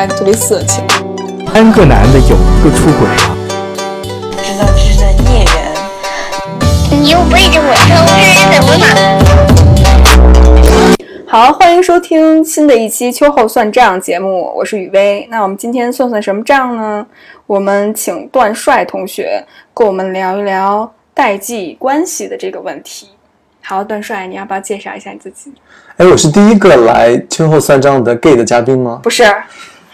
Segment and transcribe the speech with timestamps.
[0.00, 0.82] 来特别色情。
[1.52, 3.36] 三个男的有一个出轨了。
[4.42, 5.52] 知道这是在孽缘。
[6.90, 8.72] 你又背着我偷吃，怎么
[10.96, 11.04] 了？
[11.28, 15.28] 好，欢迎收听新的一期秋后算账节目，我是雨薇。
[15.30, 17.06] 那我们今天算算什么账呢？
[17.46, 19.44] 我们请段帅同学
[19.74, 23.10] 跟我们聊一聊代际关系的这个问题。
[23.60, 25.52] 好，段帅，你要不要介绍一下你自己？
[25.98, 28.98] 哎，我是第一个来秋后算账的 gay 的嘉宾吗？
[29.02, 29.24] 不是，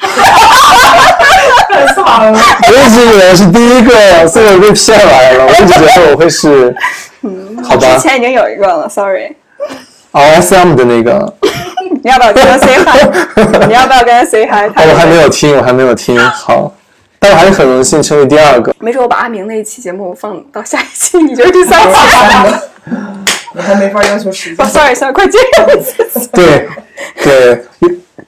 [0.01, 2.39] 太惨了！
[2.63, 5.47] 我一直以为是第一个，所以我被骗来了。
[5.47, 6.75] 我一直觉得我会是，
[7.65, 9.35] 好吧之前已经有一个了，sorry。
[10.13, 11.35] 哦，SM 的那个，
[12.03, 13.67] 你要不要跟他 say hi？
[13.67, 14.71] 你要不要跟他 say hi？
[14.75, 16.19] 哦，我还没有听，我还没有听。
[16.19, 16.73] 好，
[17.19, 18.75] 但我还是很荣幸成为第二个。
[18.79, 21.99] 没准我把阿明那一期节目放到下一期，你就是第三期。
[23.57, 24.69] 你还没法要求时哦间。
[24.69, 25.39] sorry，sorry，快接。
[26.33, 26.69] 对，
[27.25, 27.65] 对，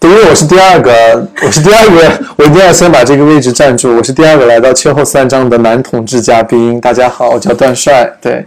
[0.01, 3.95] 对，因为我是第二个，我是第二个，我一定要先把这个位置占住。
[3.95, 6.81] 我是第二个来到秋后算账的男同志嘉宾。
[6.81, 8.43] 大家好，我叫段帅，对，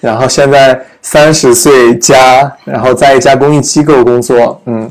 [0.00, 4.88] 然后现在三十岁加，然后在一家公益机构工作，嗯。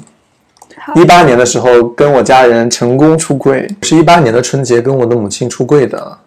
[0.95, 6.17] 一八年的时候，跟我家人成功出柜，是一八年的春节跟我的母亲出柜的。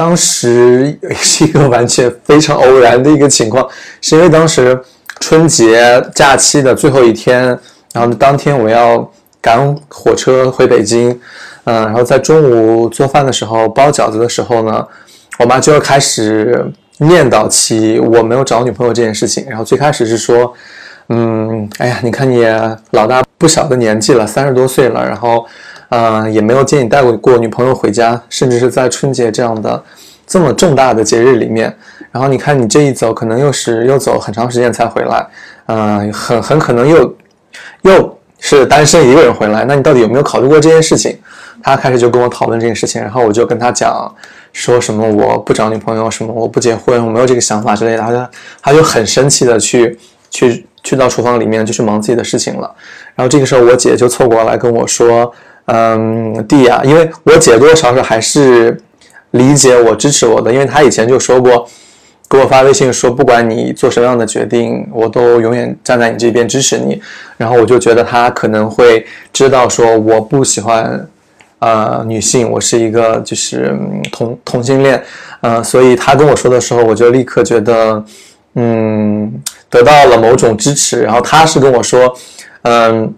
[0.00, 3.68] 当时是一个完全非常偶然的一个情况，
[4.00, 4.80] 是因为当时
[5.20, 7.46] 春节假期的最后一天，
[7.92, 9.06] 然后当天我要
[9.42, 11.10] 赶火车回北京，
[11.64, 14.86] 嗯，然后在中午做饭的时候包饺子的时候呢，
[15.38, 16.64] 我妈就要开始
[16.96, 20.50] 念叨起我没有找女朋友这件事情，然后最开始是说，
[21.10, 22.46] 嗯，哎呀，你看你
[22.92, 25.44] 老大不小的年纪了，三十多岁了，然后，
[25.90, 29.80] 呃，也没有见你带过过女朋友回家，甚至是在春节这样的
[30.26, 31.76] 这么重大的节日里面，
[32.10, 35.26] 然后你看你这一走，可能又是又走很长时间才回来，
[35.66, 37.14] 嗯、很很可能又
[37.82, 41.18] 又是单身一个人回来，那你到底有没有考虑过这件事情？
[41.62, 44.10] 他开始就跟我讨论这件事情，然后我就跟他讲，
[44.52, 48.26] 说什么我不找女朋友，什么我不结婚，我没有这个想法之类的，他就
[48.62, 49.98] 他就很生气的去
[50.30, 52.74] 去去到厨房里面就去忙自己的事情了。
[53.14, 55.30] 然后这个时候我姐就凑过来跟我说，
[55.72, 58.80] 嗯，弟呀、因为我姐多多少少还是
[59.30, 61.68] 理解我、支持我的，因为她以前就说过。
[62.32, 67.02] 给我发微信说，不管你做什么样的决定，我都永远站在你这边支持你。
[67.36, 71.04] 然后我就觉得她可能会知道说我不喜欢
[71.58, 73.76] 呃女性，我是一个就是
[74.12, 75.02] 同同性恋，
[75.40, 78.04] 呃，所以她跟我说的时候，我就立刻觉得
[78.54, 79.32] 嗯
[79.68, 81.02] 得到了某种支持。
[81.02, 82.16] 然后她是跟我说，
[82.62, 83.12] 嗯，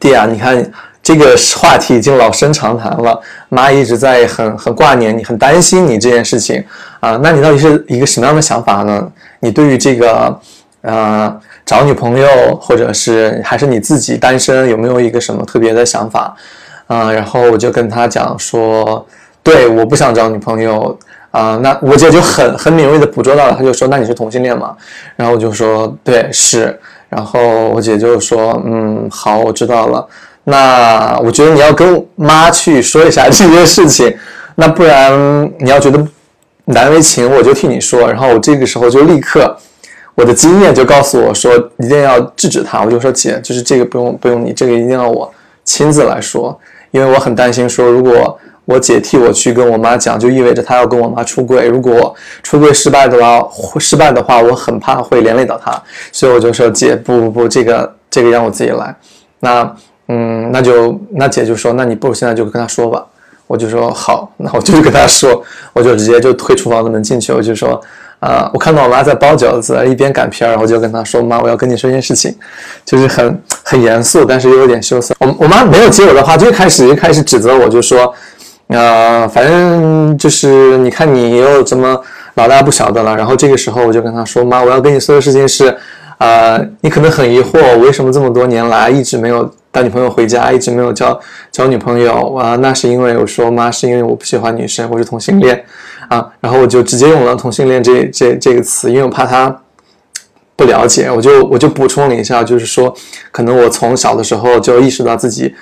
[0.00, 0.72] 弟啊，你看
[1.04, 3.20] 这个话题已经老生常谈了，
[3.50, 6.64] 妈一直在很很挂念你，很担心你这件事情
[6.98, 9.12] 啊、那你到底是一个什么样的想法呢？
[9.40, 10.40] 你对于这个
[10.80, 12.26] 呃找女朋友，
[12.60, 16.34] 或者是还是你自己单身，有没有一个什么特别的想法？
[16.86, 19.06] 啊、然后我就跟他讲说，
[19.42, 20.98] 对，我不想找女朋友。
[21.30, 24.72] 啊、那我姐就很很敏锐的捕捉到了，她就说：“那你是同性恋吗？”
[25.16, 26.78] 然后我就说：“对，是。”
[27.10, 30.06] 然后我姐就说：“嗯，好，我知道了。
[30.44, 34.14] 那我觉得你要跟妈去说一下这件事情，
[34.56, 36.06] 那不然你要觉得
[36.66, 39.56] 难为情，我就替你说。”然后我这个时候就立刻，
[40.14, 42.82] 我的经验就告诉我说，一定要制止他。
[42.82, 45.32] 我就说：“姐，就是这个不用不用你，这个一定要我
[45.64, 46.58] 亲自来说，
[46.90, 51.66] 因为我很担心说，如果我姐替我去跟我妈讲，就意味着她要跟我妈出柜。
[51.66, 55.82] 如果出柜失败的话，失败的话，我很怕会连累到她。
[56.12, 58.94] 所以我就说，姐，不不不，这个这个让我自己来。
[59.40, 59.74] 那
[60.08, 63.04] 嗯，那就那姐就说，那你不如现在就跟她说吧。
[63.46, 65.42] 我就说好， 那我就跟她说，
[65.72, 67.80] 我就直接就推厨房的门进去，我就说。
[68.20, 72.34] 啊、我看到我妈在包饺子，一边擀皮儿，然后就跟她说：“妈，我要跟你说一件事情，
[72.82, 78.14] 就是很很严肃，但是又有点羞涩。”我我妈没有接我的话，就开始就开始指责我，就说
[78.68, 82.00] ：“呃，反正就是你看你又怎么
[82.36, 85.76] 老大不小的了。”然后这个时候我就跟她说：“妈，我要跟你说的事情是，
[86.16, 95.64] 呃，你可能很疑惑，我为什么这么多年来一直没有带女朋友回家，一直没有交交女朋友啊、那是因为我说妈，是因为我不喜欢女生，我是同性恋
[96.06, 96.30] 啊。
[96.40, 99.62] 然后我就直接用了同性恋这这这个词，因为我怕她
[100.54, 102.94] 不了解，我就我就补充了一下，就是说，
[103.32, 105.52] 可能我从小的时候就意识到自己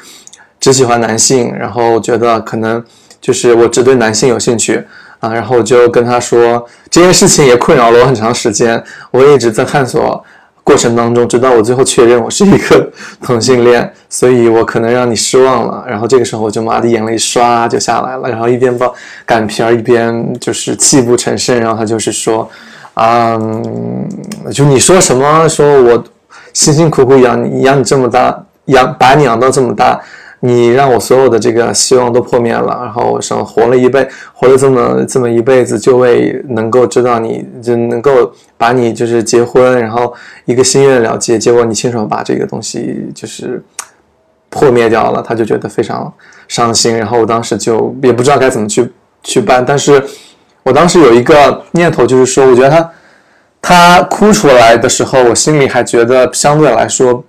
[0.61, 2.85] 只喜欢男性，然后觉得可能
[3.19, 4.85] 就是我只对男性有兴趣
[5.21, 10.23] 啊，然后我就跟他说这件事情也困扰了我很长时间，我也一直在探索
[10.65, 15.85] 过程当中，直到我最后确认我是一个同性恋，所以我可能让你失望了。
[15.89, 18.95] 然后这个时候我就妈的眼泪唰就下来了，然后一边抱
[19.27, 22.49] 擀皮儿一边就是泣不成声，然后他就是说，
[22.95, 24.09] 啊、嗯，
[24.53, 26.05] 就你说什么说我
[26.53, 30.01] 辛辛苦苦养你养你这么大，养把你养到这么大，
[30.45, 40.13] 你让我所有的这个希望都破灭了，然后生活了一辈，活了这么这么一辈子，就为能够知道你，就能够把你就是结婚，然后
[40.45, 43.63] 一个心愿了结，结果你亲手把这个东西就是
[44.51, 46.13] 破灭掉了，他就觉得非常
[46.49, 46.99] 伤心。
[46.99, 48.91] 然后我当时就也不知道该怎么去
[49.23, 50.03] 去办，但是
[50.65, 52.91] 我当时有一个念头，就是说，我觉得他
[53.63, 57.23] 他哭出来的时候，我心里还觉得相对来说。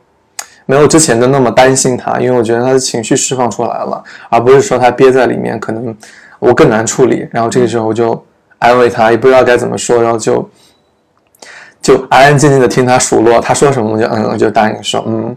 [0.65, 5.95] 没有之前的那么担心他，因为我觉得他的情绪释放出来了，而不是说他憋在里面，可能
[6.39, 7.27] 我更难处理。
[7.31, 8.25] 然后这个时候我就
[8.60, 10.50] 安慰他，也不知道该怎么说，然后就
[11.81, 15.36] 就安安静静的听他数落，他说什么我就嗯，我就答应说嗯，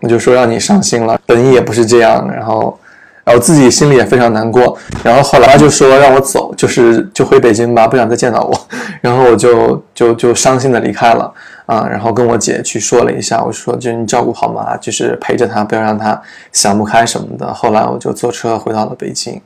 [0.00, 2.30] 我就说让你伤心了，本意也不是这样。
[2.30, 2.78] 然后
[3.24, 4.76] 然后自己心里也非常难过。
[5.02, 8.68] 然后后来他就说让我走，就是就回北京吧，不想再见到我。
[9.00, 11.32] 然后我就就就伤心的离开了。
[11.68, 16.18] 啊，然后跟我姐去说了一下，我说就你照顾好妈，就是陪着她，不要让她
[16.50, 17.52] 想不开什么的。
[17.52, 19.38] 后来我就坐车回到了北京，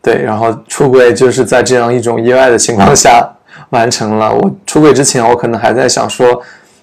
[0.00, 3.28] 对，然后出轨就是在这样一种意外的情况下
[3.70, 4.32] 完成了。
[4.32, 6.40] 我出轨之前，我可能还在想说，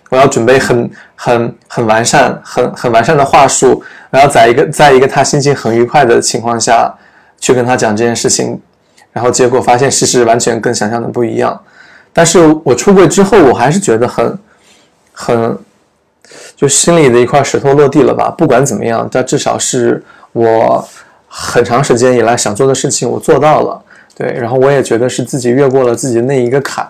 [0.09, 6.93] 我要准备很很很完善、很很完善的话术，我要在一个在一个他心情很愉快的情况下
[7.39, 8.59] 去跟他讲这件事情，
[9.13, 11.57] 然后结果发现事实完全跟想象的不一样。
[12.11, 14.37] 但是我出轨之后，我还是觉得很。
[15.19, 15.57] 很，
[16.55, 18.29] 就心里的一块石头落地了吧？
[18.37, 20.87] 不管怎么样，但至少是我
[21.27, 23.81] 很长时间以来想做的事情，我做到了。
[24.15, 26.87] 对，然后我也觉得是自己越过了自己那一个坎。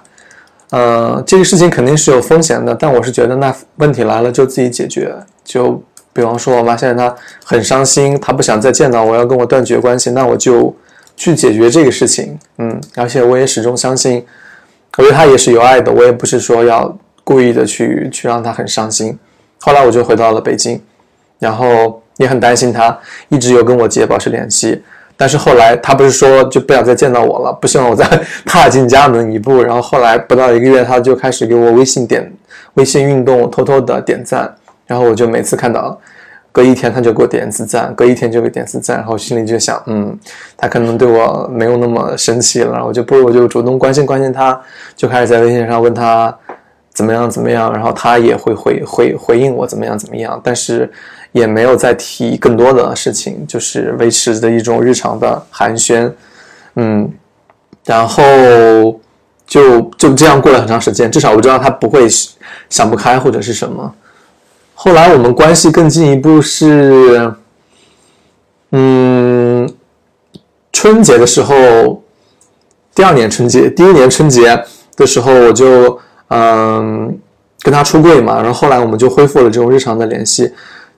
[0.71, 5.15] 呃，这个事情肯定是有风险的，但我是觉得那问题来了就自己解决。
[5.45, 5.81] 就
[6.11, 7.15] 比方说，我妈现在她
[7.45, 10.75] 很伤心，她不想再见到我，要跟我断绝关系，那我就
[11.15, 12.37] 去解决这个事情。
[12.57, 14.25] 嗯，而且我也始终相信，
[14.97, 16.97] 我对她也是有爱的，我也不是说要。
[17.27, 19.19] 故意的去去让他很伤心，
[19.59, 20.81] 后来我就回到了北京，
[21.39, 22.97] 然后也很担心他，
[23.27, 24.81] 一直有跟我姐保持联系。
[25.17, 28.05] 但是后来他不是说就不想再见到我了，不希望我再
[28.45, 29.61] 踏进家门一步。
[29.61, 32.31] 然后后来不到一个月，他就开始给我微信点
[32.75, 34.55] 微信运动，偷偷的点赞。
[34.85, 35.99] 然后我就每次看到，
[36.53, 38.95] 隔一天他就给我点一次赞，隔一天就给点次赞。
[38.95, 40.17] 然后心里就想，嗯，
[40.55, 42.85] 他可能对我没有那么生气了。
[42.85, 44.57] 我就不如我就主动关心关心他，
[44.95, 46.33] 就开始在微信上问他。
[46.97, 47.29] 怎么样？
[47.29, 47.71] 怎么样？
[47.71, 49.95] 然后他也会回回回应我怎么样？
[49.95, 50.41] 怎么样？
[50.43, 50.91] 但是
[51.31, 56.11] 也没有再提更多的事情，就是维持的一种日常的寒暄，
[56.73, 57.07] 嗯，
[57.85, 58.23] 然后
[59.45, 61.11] 就就这样过了很长时间。
[61.11, 62.07] 至少我知道他不会
[62.67, 63.93] 想不开或者是什么。
[64.73, 67.31] 后来我们关系更进一步是，
[68.71, 69.71] 嗯，
[70.71, 72.01] 春节的时候，
[72.95, 74.63] 第二年春节，第一年春节
[74.95, 75.99] 的时候我就。
[76.29, 77.17] 嗯，
[77.61, 80.51] 跟他出柜嘛，然后后来我们就恢复了这种日常的联系。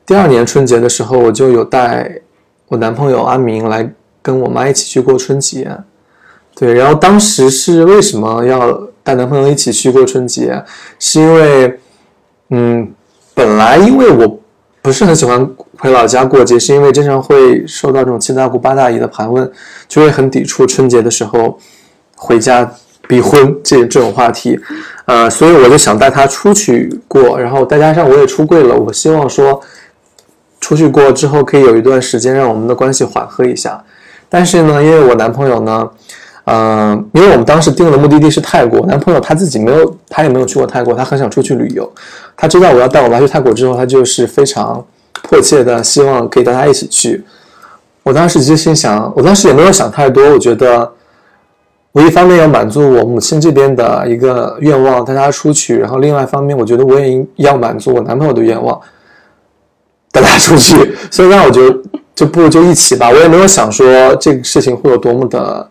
[0.06, 2.20] 第二年春节的时候，我就有带
[2.68, 3.88] 我男朋友阿明来
[4.24, 5.70] 跟我妈一起去过春节。
[6.56, 10.64] 对，然后当时是为什么要带男朋友一起去过春节？
[10.98, 11.80] 是因为，
[12.50, 12.92] 嗯，
[13.36, 14.40] 本来因为我
[14.82, 15.48] 不是很喜欢
[15.78, 19.50] 回老家过节，是因为经常会受到这种七大姑八大姨的盘问，
[19.88, 21.60] 就会很抵触春节的时候
[22.16, 22.70] 回家。
[23.10, 24.60] 逼婚这这种话题，
[25.06, 29.60] 呃，所以我就想带他出去过，然后再加上我也出柜了，我希望说
[30.62, 33.84] 出去过之后可以有一段时间让我们的关系缓和一下。
[34.30, 35.89] 但是呢，因为我男朋友呢，
[36.46, 41.92] 嗯，因为我们当时定的目的地是泰国，男朋友他自己没有，他也没有去过泰国，他很想出去旅游。
[42.38, 44.86] 他知道我要带我妈去泰国之后，他就是非常
[45.24, 47.25] 迫切的希望可以带他一起去。
[48.04, 50.94] 我当时就心想，我当时也没有想太多，我觉得。
[51.91, 58.79] 我一方面要满足我母亲这边的一个愿望，带她出去；然后另外一方面，我觉得我也要满足我男朋友的愿望，
[60.12, 60.96] 带他出去。
[61.10, 61.81] 所以那我就
[62.13, 63.10] 就不如就一起吧。
[63.10, 65.67] 我也没有想说这个事情会有多么的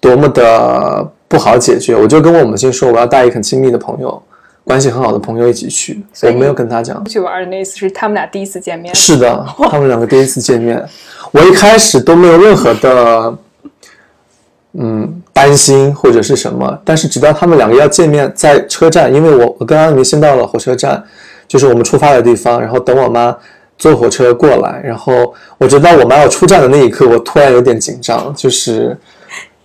[0.00, 1.94] 多么的不好解决。
[1.94, 4.20] 我就跟我母亲说，我要带一个很亲密的朋友，
[4.64, 6.02] 关系很好的朋友一起去。
[6.22, 8.92] 我没有跟他讲出去玩的那次是他们俩第一次见面。
[8.96, 10.84] 是的，他们两个第一次见面。
[11.30, 13.38] 我一开始都没有任何的。
[14.78, 21.02] 嗯，担心或者是什么，但是直到他们两个要见面，在车站，因为我我跟阿明先到了火车站，
[21.48, 23.36] 就是我们出发的地方，然后等我妈
[23.76, 28.96] 坐火车过来，然后我知道我妈要出站的那一刻，我突然有点紧张，就是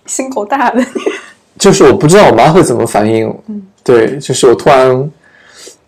[0.06, 0.84] 心口大的，
[1.56, 5.10] 就是我不知道我妈会怎么反应，嗯，对，就是我突然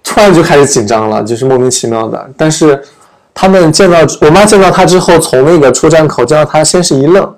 [0.04, 2.80] 突然就开始紧张了，就是莫名其妙的，但是
[3.34, 7.34] 他们见到我妈见到他之后，从那个出站口见到他，先是一愣。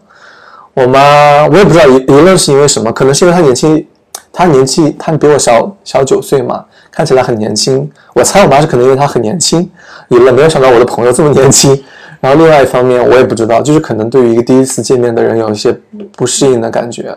[0.74, 3.86] 我妈，我也不知道一一论是因为什么，可能是因为她年轻，
[4.32, 7.90] 她年纪她比我小小九岁嘛，看起来很年轻。
[8.14, 9.68] 我猜我妈是可能因为她很年轻，
[10.08, 11.82] 一愣，没有想到我的朋友这么年轻。
[12.20, 15.74] 然后另外一方面，我也不知道，就是可能对于一个第一次见面的人有一些
[16.12, 17.16] 不适应的感觉，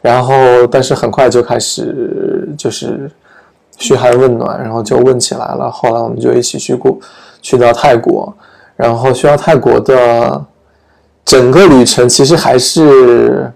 [0.00, 0.34] 然后
[0.70, 3.10] 但是很快就开始就是
[3.78, 5.68] 嘘寒问暖，然后就问起来了。
[5.70, 6.96] 后来我们就一起去过
[7.42, 8.32] 去到泰国，
[8.76, 10.44] 然后去到泰国的
[11.24, 13.50] 整个旅程其实还是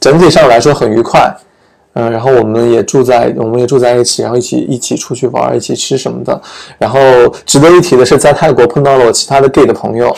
[0.00, 1.34] 整体上来说很愉快。
[1.94, 6.40] 嗯，然后我们也住在，我们也住在一起，然后一起一起出去玩，一起吃什么的。
[6.78, 6.98] 然后
[7.44, 10.10] 值得一提的是，在泰国碰到了我其他的 gay 的朋友，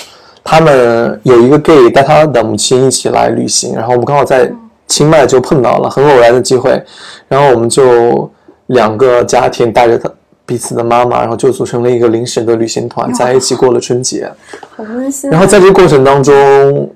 [0.45, 4.49] 他们有一个 gay 带他的母亲一起来旅行，然后我们刚好在
[4.87, 6.81] 清迈就碰到了，很偶然的机会。
[7.27, 8.31] 然后我们就
[8.67, 10.09] 两个家庭带着他
[10.47, 14.31] 彼此的妈妈，然后就组成了一个临时的旅行团，在一起过了春节。
[14.77, 15.33] 好温馨啊。
[15.33, 16.91] 然后在这个过程当中，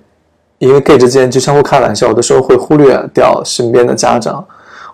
[0.58, 4.44] 因为 gay 之间就相互开玩笑，有的时候会忽略掉身边的家长。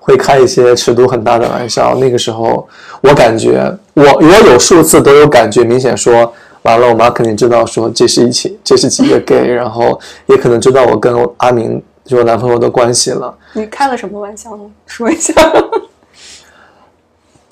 [0.07, 2.69] 会开一些尺度很大的玩笑，那个时候
[3.01, 6.31] 我感觉我我有数次都有感觉，明显说
[6.61, 13.35] 完了，我妈肯定知道说这是一起这是几个 gay， 然后也可能知道我跟阿明就我男朋友的关系了。
[13.55, 14.65] 你开了什么玩笑呢？
[14.85, 15.33] 说一下。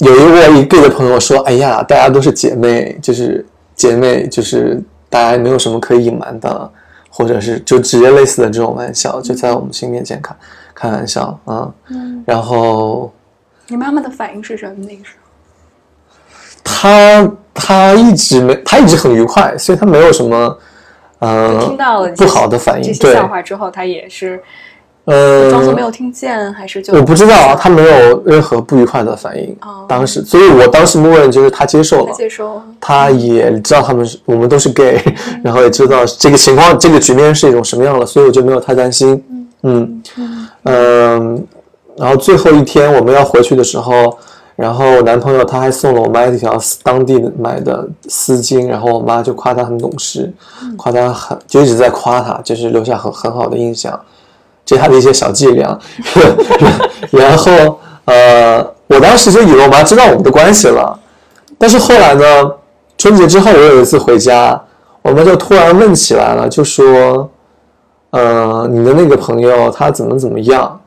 [0.02, 6.70] 有一位一的朋友说：“哎呀，大家都是姐妹，就是姐妹，就是大家没有什么可以隐瞒的，
[7.08, 10.34] 或者是就直接类似的这种玩笑，就在我们亲面前开
[10.74, 11.72] 开玩笑啊。
[11.88, 13.12] 嗯，然后
[13.68, 14.74] 你妈妈的反应是什么？
[14.78, 16.64] 那个时候？
[16.64, 20.58] 她她一直没，她一直很愉快，所以她没有什么
[21.20, 22.92] 呃听到了不好的反应。
[22.92, 24.42] 这些，笑话之后，她也是
[25.04, 29.56] 呃，装作没有听见，还是就我不知道啊，他没有任何不愉快的反应。
[29.60, 32.62] 哦当时，所以我当时默认就是他接受他了，接受。
[32.80, 35.02] 他也知道他们是我们都是 gay，
[35.42, 39.22] 然后也知道这个情况、这个局面是一种什么样的，所以我就没有太担心。
[39.64, 40.02] 嗯
[40.64, 41.46] 嗯，
[41.96, 44.16] 然后最后一天我们要回去的时候，
[44.54, 50.32] 然后我男朋友他还送了我妈一条当地的买的丝巾，然后我妈就夸他很懂事，
[50.76, 53.98] 夸他很就一直在夸他，就是留下很很好的印象。
[54.64, 55.78] 这是他的一些小伎俩，
[57.10, 60.98] 然后呃，我当时就以为我妈知道我们的关系了，
[61.58, 62.50] 但是后来呢，
[62.96, 64.60] 春节之后我有一次回家，
[65.02, 67.28] 我妈就突然问起来了，就说，
[68.10, 70.80] 呃，你的那个朋友他怎么怎么样？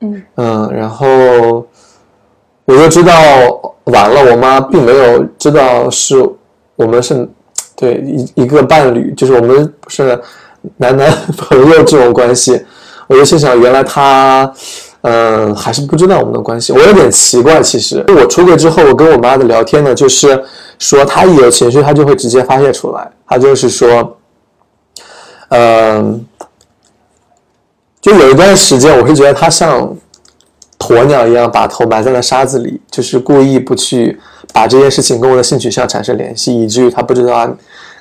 [0.00, 1.06] 嗯嗯，然后
[2.66, 3.14] 我就知道
[3.84, 6.16] 完了，我妈并没有知道是
[6.76, 7.26] 我们是
[7.76, 10.20] 对一一个伴侣，就是我们是
[10.76, 12.64] 男男朋友这种关系。
[13.06, 14.50] 我就心想，原来他，
[15.02, 16.72] 嗯、还是不知道我们的关系。
[16.72, 20.42] 我有点奇怪，其实我出轨之后，我跟我妈的聊天呢，就是
[20.78, 23.10] 说她一有情绪，她就会直接发泄出来。
[23.26, 24.16] 她就是说，
[25.50, 26.24] 嗯、
[28.00, 29.94] 就有一段时间，我是觉得她像
[30.78, 34.18] 鸵鸟一样把头埋在了沙子里，就是故意不去
[34.52, 37.54] 把这件事情跟我的性取向产生联系，以至于她不知道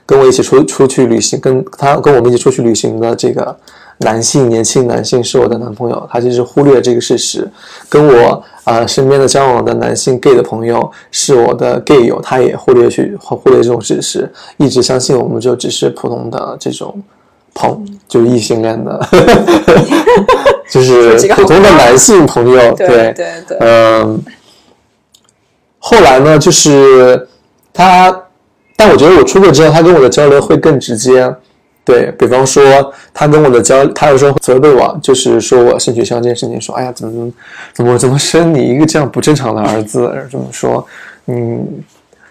[0.06, 3.56] 跟我一起出出去旅行，跟他跟我们一起出去旅行的这个
[4.00, 7.50] 男性年轻男性是我的男朋友，他就是忽略这个事实，
[7.88, 17.02] 跟我呃身边的交往的男性 gay 的朋友是我的 gay 友，他也忽略去忽略这种事实，一直相信我们就只是普通的这种
[17.54, 19.08] 朋，就是异性恋的，
[20.70, 23.58] 就是普通的男性朋友，对对对对。
[23.60, 24.22] 嗯，
[25.80, 27.28] 后来呢，就是
[27.72, 28.14] 他，
[28.76, 31.34] 但我觉得我出柜之后，他跟我的交流会更直接。
[31.86, 32.64] 对比方说，
[33.14, 37.32] 他跟我的交，他有时候责备我，就是说我性取向这件事情，说，哎呀，怎么怎么
[37.74, 40.88] 怎么怎么生你一个这样不正常的儿子，这么说，
[41.28, 41.68] 嗯，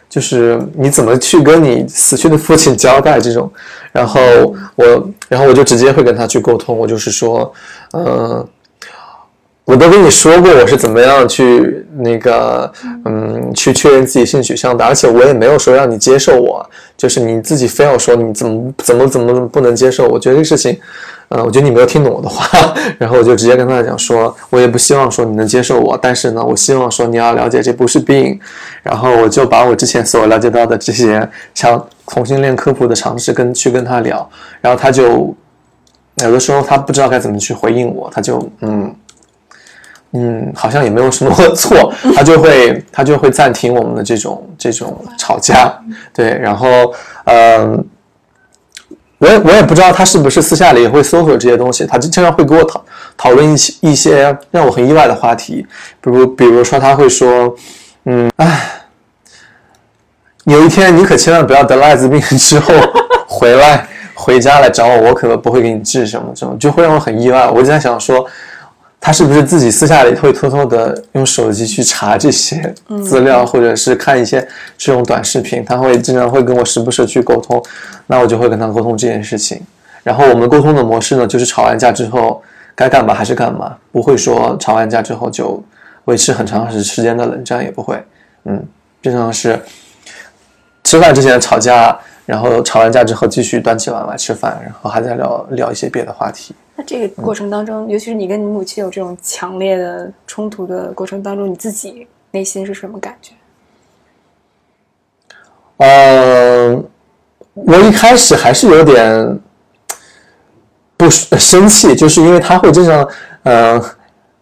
[0.08, 3.50] 就是你怎么去跟你死去的父亲交代这种，
[3.92, 4.20] 然后
[4.74, 4.84] 我，
[5.28, 7.52] 然后我就直接会跟他去沟通，我就是说，
[7.92, 8.46] 嗯、
[9.64, 12.70] 我都跟你说过我是怎么样去那个，
[13.04, 20.76] 嗯，去确认自己性取向的，而且我也没有说让你接受我，就是你自己非要说你怎么怎么怎么不能接受，我觉得这个事情，
[21.28, 28.38] 呃，我觉得你没有听懂我的话， 然后我就直接跟他讲说，我也不希望说你能接受我，但是呢，我希望说你要了解这不是病，
[28.82, 34.28] 然后我就把我之前所了解到的这些像同性恋科普的常识跟去跟他聊，
[34.60, 35.32] 然后他就
[36.16, 38.92] 有的时候他不知道该怎么去回应我，他就嗯。
[40.14, 45.72] 嗯，好像也没有什么 错，他就会他就会暂停我们的这种这种吵架，
[46.12, 46.92] 对，然后
[47.24, 47.82] 嗯，
[49.16, 52.84] 我也我也不知道他是不是私下里也会搜索这些东西，他经常会跟我讨
[53.16, 55.66] 讨论一些一些让我很意外的话题，
[56.02, 57.56] 比如比如说他会说，
[58.04, 58.82] 嗯，哎，
[60.44, 62.74] 有一天你可千万不要得了艾滋病之后
[63.26, 67.48] 回来回家来找我，我可不会给你治什么这种，就会让我很意外。
[67.48, 68.26] 我就在想说。
[69.04, 72.72] 他是不是自己私下里会偷偷的用手机去查这些
[73.04, 74.46] 资料，或者是看一些
[74.78, 75.64] 这种短视频？
[75.64, 77.60] 他会经常会跟我时不时去沟通，
[78.06, 79.60] 那我就会跟他沟通这件事情。
[80.04, 82.40] 然后我们沟通的模式呢，就是吵完架之后
[82.76, 85.60] 该干嘛还是干嘛，不会说吵完架之后就
[86.04, 88.00] 维持很长时时间的冷战，也不会。
[88.44, 88.64] 嗯，
[89.02, 89.60] 经常是
[90.84, 96.54] 吃饭之前吵架，然后吵完架之后继续端起碗来吃饭，然后还在聊聊一些别的话题。
[96.76, 103.32] 那这个过程当中，尤其是你跟你母亲有这种强烈的冲突的过程当中，你自己内心是什么感觉？
[105.78, 106.84] 嗯，
[107.54, 109.38] 我一开始还是有点
[110.96, 113.08] 不生气，就是因为他会经常
[113.42, 113.82] 嗯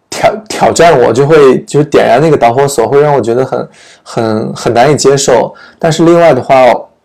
[0.09, 3.69] 挑挑战我，就会就是点燃那个导火索，会让我觉得很
[4.03, 5.53] 很很难以接受。
[5.79, 6.55] 但是另外的话，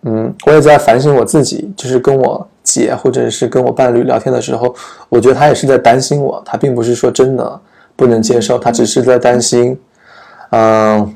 [0.07, 4.75] 嗯，我也在反省我自己，就是跟我姐或者是跟我伴侣聊天的时候，
[5.11, 7.61] 我觉得他也是在担心我，他并不是说真的
[7.95, 9.79] 不能接受，他只是在担心，
[10.51, 11.15] 嗯。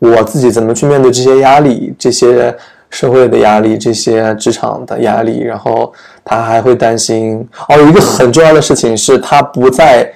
[0.00, 2.56] 我自己怎么去面对这些压力、这些
[2.88, 5.40] 社会的压力、这些职场的压力？
[5.40, 5.92] 然后
[6.24, 10.08] 他还会担心哦，一个很重要的事情是他不再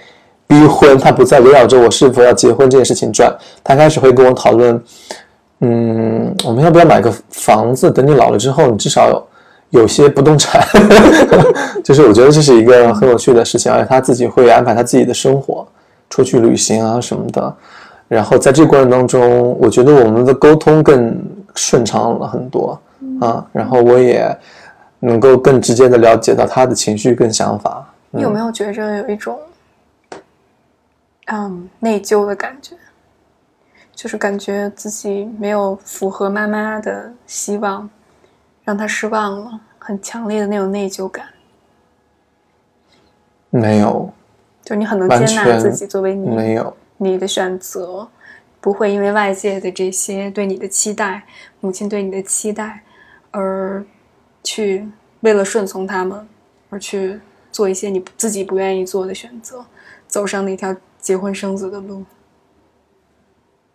[0.47, 4.81] 逼婚，他不再围绕着我是否要结婚这件事情转，他开始会跟我讨论，
[5.65, 7.89] 嗯，我们要不要买个房子？
[7.89, 10.61] 等你老了之后，你至少有有些不动产。
[11.85, 15.65] 就是我觉得这是一个很有趣的事情，而且他自己会安排他自己的生活，
[16.11, 17.55] 出去旅行啊什么的。
[18.09, 21.17] 然后在这个过程当中，我觉得我们的沟通更
[21.55, 22.79] 顺畅了很多
[23.21, 23.47] 啊。
[23.53, 24.37] 然后我也
[24.99, 27.89] 能够更直接的了解到他的情绪跟想法。
[28.11, 29.39] 你有没有觉着有一种
[31.27, 32.75] 嗯内疚的感觉？
[33.95, 37.89] 就是感觉自己没有符合妈妈的希望，
[38.65, 41.27] 让她失望了，很强烈的那种内疚感。
[43.51, 44.11] 没有，
[44.65, 46.75] 就你很能接纳自己作为你没有。
[46.97, 48.09] 你的选择
[48.61, 51.25] 不会因为外界的这些对你的期待、
[51.61, 52.83] 母亲对你的期待，
[53.31, 53.85] 而
[54.43, 54.89] 去
[55.21, 56.27] 为了顺从他们
[56.71, 59.65] 而去做一些你自己不愿意做的选择，
[60.09, 62.05] 走上那条结婚生子的路。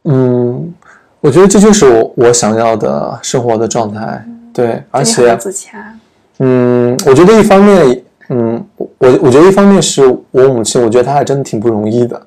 [0.10, 0.74] 嗯，
[1.20, 4.26] 我觉得这就是我我想要的生活的状态。
[4.54, 5.38] 对，而且
[6.40, 8.88] 嗯，我觉得一方面，嗯，我
[9.24, 12.20] 我觉得一方面是我母亲，我觉得她还真的挺不容易的。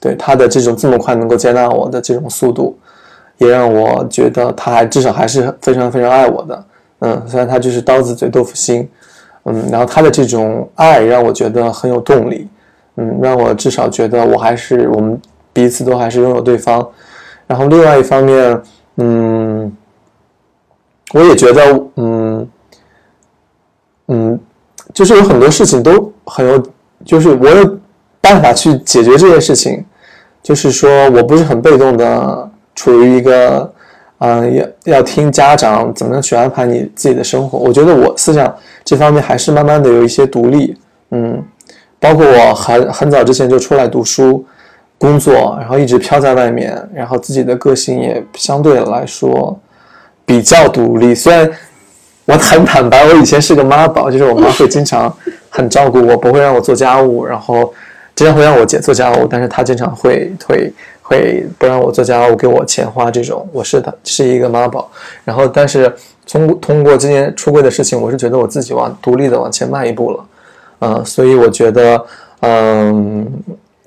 [0.00, 2.76] 对她的这种这么快能够接纳我的这种速度，
[3.38, 6.64] 也让我觉得她还至少还是非常非常爱我的。
[7.00, 8.88] 嗯，虽然她就是刀子嘴豆腐心，
[9.44, 12.48] 嗯，然后她的这种爱让我觉得很有动力，
[12.96, 15.20] 嗯，让我至少觉得我还是我们
[15.52, 16.86] 彼此都还是拥有对方。
[17.48, 18.62] 然后另外一方面，
[18.98, 19.76] 嗯，
[21.12, 22.48] 我也觉得，嗯，
[24.06, 24.40] 嗯，
[24.94, 26.62] 就是有很多事情都很有，
[27.04, 27.78] 就是我有。
[28.20, 29.82] 办法去解决这件事情，
[30.42, 33.72] 就是说我不是很被动的处于一个，
[34.18, 37.58] 嗯，要要听家长怎么样去安排你自己的生活。
[37.58, 38.52] 我觉得我思想
[38.84, 40.76] 这方面还是慢慢的有一些独立，
[41.12, 41.42] 嗯，
[42.00, 44.44] 包括我很很早之前就出来读书、
[44.98, 49.58] 工作，然后一直飘在外面，然后自己的个性也相对来说
[50.26, 51.14] 比较独立。
[51.14, 51.50] 虽然
[52.26, 55.14] 我很坦白，我以前是个妈宝，就是我妈会经常
[55.48, 57.72] 很照顾我，不会让我做家务，然后。
[58.14, 63.48] 经常会让我姐做家务，但是她经常会会会不让我做家务，给我钱花这种。
[63.52, 64.90] 我是的，是一个妈宝。
[65.24, 65.94] 然后，但是
[66.26, 70.24] 通通过今年出柜的事情，我是觉得我自己往独立的往前迈一步了。
[70.80, 72.04] 嗯，所以我觉得，
[72.40, 73.24] 嗯，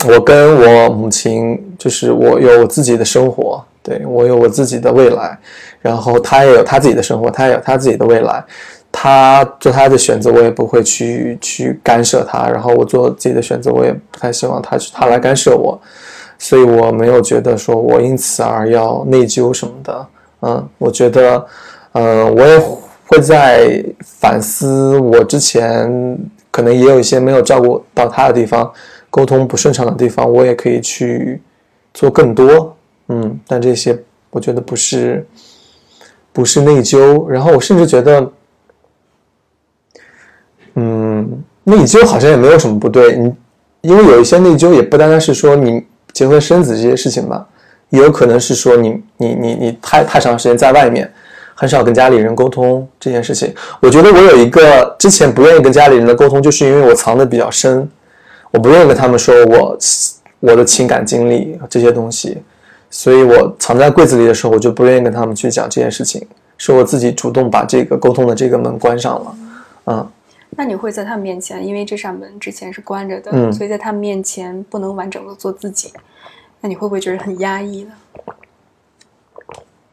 [0.07, 5.37] 我跟我母亲就是我有我自己的生活，对我有我自己的未来，
[5.81, 8.43] 然后她也有她自己的生活，她也有她自己的未来。
[8.93, 12.49] 他做他的选择，我也不会去去干涉他。
[12.49, 15.79] 然后我做自己的选择，我也不太希望他去他来干涉我。
[16.37, 20.07] 所以我没有觉得说我因此而要内疚什么的。
[20.41, 21.45] 嗯，我觉得，
[21.93, 22.61] 嗯，我也
[23.07, 23.81] 会在
[24.19, 26.17] 反思我之前
[26.51, 28.69] 可能也有一些没有照顾到他的地方，
[29.11, 31.39] 沟通不顺畅的地方，我也可以去
[31.93, 32.75] 做更多。
[33.09, 33.95] 嗯，但这些
[34.31, 35.23] 我觉得不是
[36.33, 37.27] 不是内疚。
[37.27, 38.31] 然后我甚至觉得。
[40.75, 43.35] 嗯，内疚好像也没有什么不对，你
[43.81, 47.45] 因为有一些内疚也不单单是说你结婚生子这些事情吧，
[47.89, 51.11] 也有可能是说你你你你太太长时间在外面，
[51.55, 53.53] 很少跟家里人沟通这件事情。
[53.81, 57.85] 我觉得我有一个之前不愿意跟家里人的沟通，就是因为我藏的比较深，
[58.51, 59.77] 我不愿意跟他们说我
[60.39, 62.37] 我的情感经历这些东西，
[62.89, 66.25] 所以我藏在柜子里的时候，我就不愿意跟他们去讲这件事情，
[66.57, 69.35] 是我自己主动把这个沟通的这个门关上了，
[69.85, 70.07] 嗯。
[70.53, 75.93] 那你会在他们面前，因为这扇门之前是关着的，嗯所以在他们面前不能完整的做自己，
[76.59, 77.93] 那你会不会觉得很压抑呢？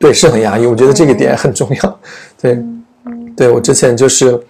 [0.00, 0.66] 对，是很压抑。
[0.66, 2.00] 我觉得这个点很重要。
[2.40, 2.60] 对，
[3.36, 4.40] 对我之前就是，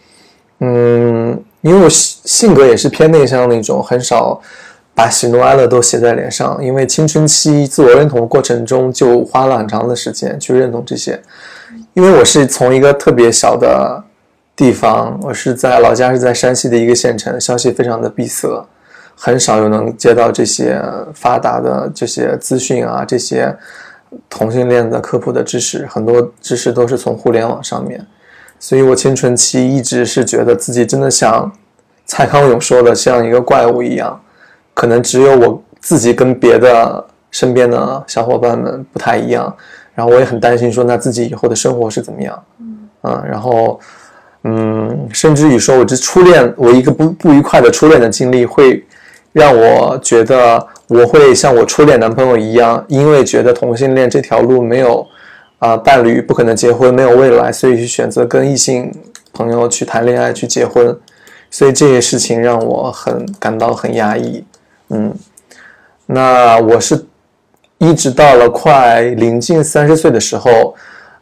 [0.61, 4.41] 嗯，因为我性格也是偏内向那种，很少
[4.95, 6.59] 把喜怒哀乐都写在脸上。
[6.63, 11.21] 因为青春期自我认同过程中，就花了很长的时间去认同这些。
[11.95, 14.03] 因为我是从一个特别小的
[14.55, 18.65] 地方，我是在老家是在山西的一个县城，消息非常的闭塞，
[19.17, 20.81] 很少有能接到这些
[21.13, 23.53] 发达的这些资讯啊，这些
[24.31, 28.07] 同性恋的科普的知识，很多知识都是从互联网上面，
[28.59, 31.51] 所以我青春期一直是觉得自己真的像
[32.05, 34.21] 蔡康永说的，像一个怪物一样，
[34.75, 39.55] 可能只有我自己跟别的身边的小伙伴们不太一样，
[39.95, 42.43] 然后我也很担心说那自己以后的生活是怎么样，
[43.03, 43.79] 嗯，然后
[44.45, 48.85] 嗯，甚至于说我这初恋，我一个不不愉快的初恋的经历会
[49.33, 55.07] 让我觉得我会像我初恋男朋友一样，因为觉得同性恋这条路没有
[55.59, 58.93] 啊、伴侣，不可能结婚，没有未来，所以去选择跟异性
[59.33, 60.97] 朋友去谈恋爱，去结婚。
[61.51, 64.45] 所以这些事情让我很感到很压抑。
[64.91, 65.15] 嗯，
[66.07, 67.05] 那我是
[67.79, 70.75] 一直到了快临近三十岁的时候，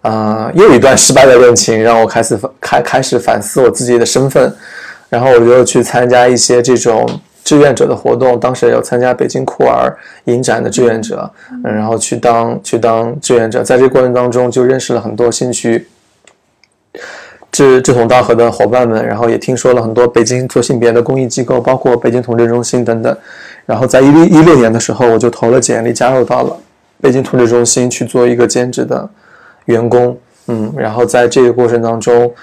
[0.03, 4.55] 啊、又一段失败的恋情让我开始反开开始反思我自己的身份，
[5.09, 7.09] 然后我就去参加一些这种
[7.46, 11.30] 志愿者的活动，当时也有参加北京酷儿影展的志愿者，
[11.64, 15.87] 嗯然后去当去当志愿者，在这个过程当中就认识了很多兴趣
[17.52, 23.16] 志志同道合的伙伴们，然后也听说了很多北京做性别的公益机构，包括北京同志中心等等。
[23.64, 26.56] 然后在一六一六年的时候，我就投了简历，加入到了
[27.00, 29.09] 北京同志中心去做一个兼职的
[29.66, 30.18] 员工。
[30.48, 32.35] 嗯，然后在这个过程当中，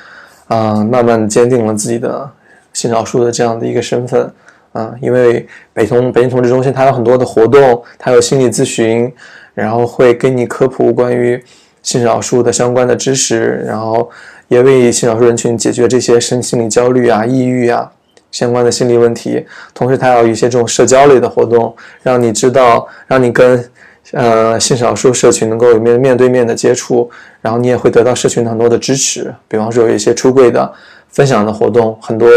[0.47, 2.29] 啊、慢慢坚定了自己的
[2.71, 4.31] 性少数的这样的一个身份。
[4.73, 9.09] 啊、因为北同北京同志中心它有很多的活动，它有心理咨询，
[9.53, 11.41] 然后会给你科普关于
[11.83, 14.09] 性少数的相关的知识，然后
[14.47, 17.91] 也为性少数人群解决这些身心理焦虑啊、抑郁啊
[18.31, 19.45] 相关的心理问题。
[19.75, 23.63] 同时，它有一些这种社交类的活动，让你知道，让你跟
[24.11, 27.09] 呃性少数社群能够面面对面的接触，
[27.41, 29.31] 然后你也会得到社群很多的支持。
[29.47, 30.73] 比方说有一些出柜的
[31.13, 32.27] 分享的活动，很多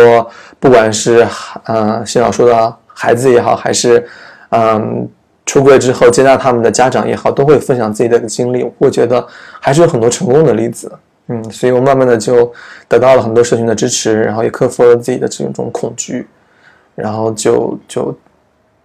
[0.61, 1.27] 不管是
[1.65, 4.07] 呃性少数的孩子也好，还是
[4.51, 5.09] 嗯。
[5.49, 8.69] 出柜之后接纳他们的家长也好，都会分享自己的经历。
[8.79, 9.25] 我觉得
[9.61, 10.91] 还是有很多成功的例子，
[11.29, 12.53] 嗯，所以我慢慢的就
[12.89, 16.27] 得到了很多社群的支持，然后也克服了自己的这种恐惧，
[16.97, 18.19] 然后就就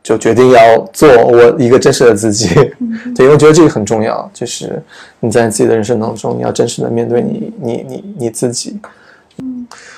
[0.03, 2.53] 就决定要做我一个真实的自己。
[3.17, 4.79] 对，因为我觉得这个很重要，就是
[5.19, 8.79] 你在自己的人生当中，你要真实的面对你你你你自己。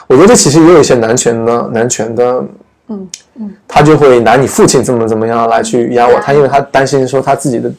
[0.08, 2.46] 嗯，我觉得这其实也有一些男权的男权的。
[2.88, 7.72] 嗯嗯，他就会拿你父亲怎么怎么样来去压我，他因为他担心说他自己的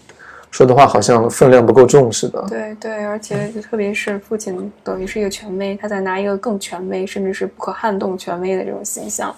[0.50, 2.42] 说的话好像分量不够重似的。
[2.48, 9.32] 对对，而且就特别是父亲等于是一个权威，他在拿一个更权威，甚至是不可撼动权威的这种形象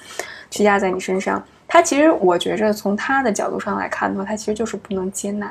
[0.52, 1.42] 去压在你身上。
[1.66, 5.50] 他其实我觉着从他的角度上来看的话，他其实就是不能接纳，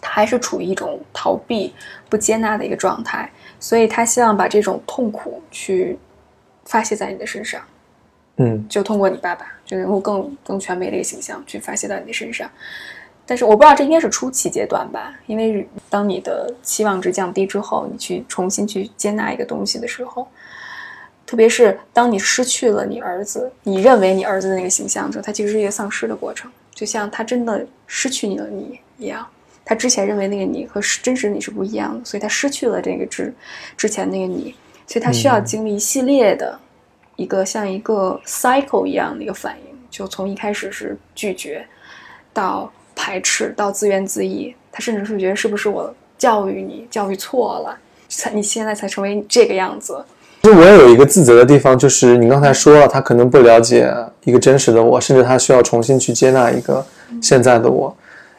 [0.00, 1.74] 他还是处于一种逃避、
[2.08, 3.30] 不接纳的一个状态，
[3.60, 5.98] 所以他希望把这种痛苦去
[6.68, 7.60] 发泄在你的身上。
[8.36, 12.48] 嗯就通过你爸爸，就能够更更全美的一个形象去发泄到你的身上。
[13.26, 20.26] 但是我不知道这应该是初期阶段吧，因为当你的期望值降低之后，你去重新去接纳一个东西的时候，
[21.26, 29.26] 特别是当你失去了你儿子，你认为你儿子的那个形象的时候，它其实是一个丧失的过程，就像他真的失去你了你一样。
[29.64, 33.34] 他之前认为那个你和真实的你是不一样的，所以他失去了这个之
[33.76, 34.54] 之前那个你，
[34.88, 36.58] 所以他需要经历一系列的。
[37.16, 41.66] 一个像一个 cycle 一样的一个反应，就从一开始是拒绝，
[42.32, 47.76] 到排斥，到自怨自艾，他甚至是觉得是不是我教育你教育错了，
[48.08, 50.00] 才你现在才成为这个样子。
[50.42, 56.86] 其实我也有一个自责的地方，就是你刚才说了，他可能不了解一个真实的我，甚至他需要重新去接纳一个
[57.20, 57.92] 现在的我，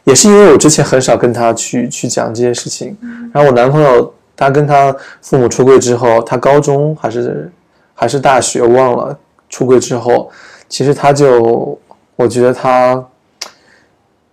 [0.04, 2.96] 也是因为我之前很少跟他去去讲这些事情。
[3.30, 7.52] 然后我男朋友他跟他父母出柜之后，他高中还是
[7.94, 9.16] 还是大学，忘了。
[9.50, 10.30] 出柜之后，
[10.66, 11.78] 其实他就，
[12.16, 13.04] 我觉得他，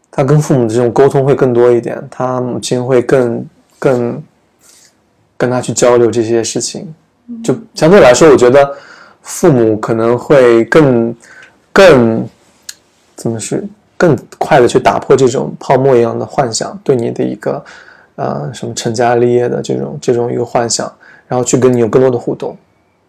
[0.09, 3.45] 他跟父母的这种沟通会更多一点，他母亲会更
[3.77, 4.23] 更
[5.35, 6.93] 跟他去交流这些事情。
[7.43, 8.73] 就相对来说，我觉得
[9.23, 11.13] 父母可能会更
[11.73, 12.25] 更
[13.15, 13.61] 怎么是
[13.97, 17.61] 更快的去打破这种泡沫一样的幻想，对你的一个
[18.17, 20.93] 呃什么成家立业的这种这种一个幻想，
[21.27, 22.55] 然后去跟你有更多的互动。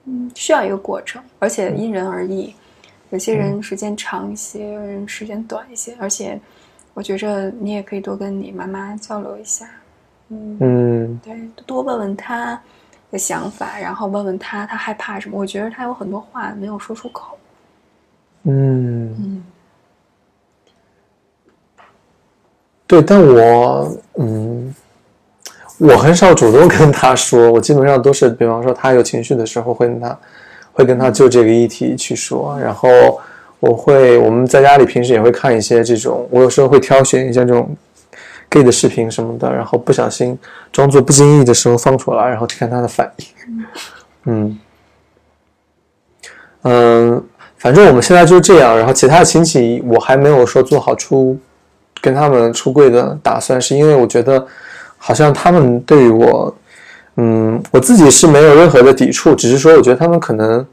[0.04, 2.54] 嗯，需要一个过程，而且因人而异，
[3.10, 6.40] 有些人时间长一些，有人时间短一些，而且
[6.94, 9.68] 我觉着你也可以多跟你妈妈交流一下，
[10.28, 11.20] 嗯，嗯。
[11.22, 12.58] 对，多问问她
[13.10, 17.36] 的想法，然后问问她她害怕什么，我觉得她有很多话没有说出口，
[18.44, 19.44] 嗯，嗯。
[22.86, 24.74] 对，但我嗯，
[25.78, 30.18] 我很少主动跟他说，我基本上都是，比方说他有情绪的时候，会跟他
[30.72, 32.88] 会跟他就这个议题去说，然后
[33.60, 37.76] 我会我们在家里平时也会看一些这种，我有时候会挑选一些这种
[38.48, 40.36] gay 的视频什么的，然后不小心
[40.72, 43.26] 装作不经意的时候放出来，然后看他的反应。
[44.24, 44.58] 嗯
[46.62, 47.24] 嗯，
[47.56, 51.38] 反正我们现在就是这样，然后其他的亲戚我还没有说做好出
[52.00, 54.44] 跟他们出柜的打算，是因为我觉得
[54.98, 56.54] 好像他们对于我，
[57.16, 60.66] 嗯，我自己是没有任何的抵触，只是说我觉得他们可能，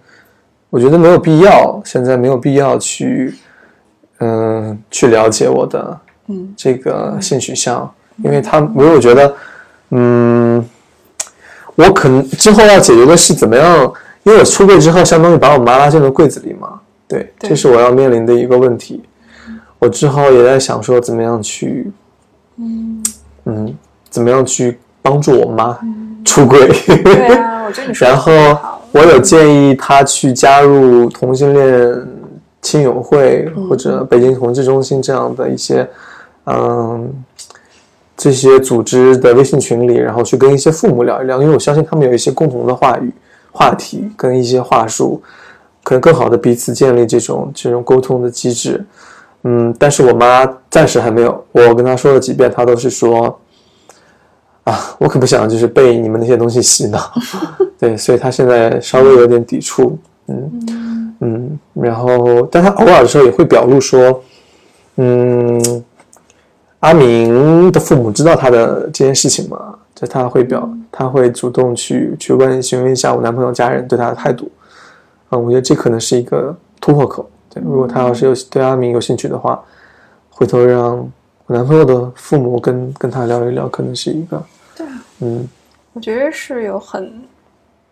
[0.69, 3.33] 我觉得没有必要，现在没有必要去，
[4.19, 6.53] 嗯，去了解我的嗯。
[6.57, 9.33] 这个性取向，因为他，因为我觉得，
[9.91, 10.63] 嗯，
[11.75, 17.49] 我可能之后要解决的是怎么样，因为我出柜之后，相当于把我妈拉进了柜子里嘛，对，对。
[17.49, 19.03] 这是我要面临的一个问题。
[19.77, 21.91] 我之后也在想说，怎么样去，
[22.57, 23.03] 嗯，
[23.43, 23.77] 嗯，
[24.15, 25.77] 怎么样去帮助我妈
[26.23, 26.69] 出柜。
[27.03, 28.31] 对啊，我觉得你说 然后
[28.93, 32.07] 我有建议她去加入同性恋
[32.61, 35.85] 亲友会嗯或者北京同志中心这样的一些，
[36.45, 37.13] 嗯，
[38.15, 43.11] 这些组织的微信群里，然后去跟一些父母聊一聊，因为我相信他们有一些共同的话语、
[43.51, 45.21] 话题跟一些话术，
[45.83, 48.81] 可能更好的彼此建立这种这种沟通的机制。
[49.43, 53.39] 嗯，但是我妈暂时还没有，我跟她说了几遍，她都是说，
[54.65, 57.11] 啊，我可不想就是被你们那些东西洗脑，
[57.79, 59.97] 对，所以他现在稍微有点抵触，
[60.27, 64.21] 嗯嗯，然后，但他偶尔的时候也会表露说，
[64.97, 65.83] 嗯，
[66.81, 69.75] 阿明的父母知道他的这件事情吗？
[69.95, 74.51] 就他会表，他会主动去去问询问一下我男朋友家人对他的态度，
[75.29, 77.29] 啊、我觉得这可能是一个突破口。
[77.49, 79.63] 对，如果他要是有对阿明有兴趣的话，
[80.29, 80.97] 回头让
[81.47, 84.43] 我男朋友的父母跟跟他聊一聊，可能是一个，
[85.19, 85.47] 嗯。
[85.93, 87.21] 我觉得是有很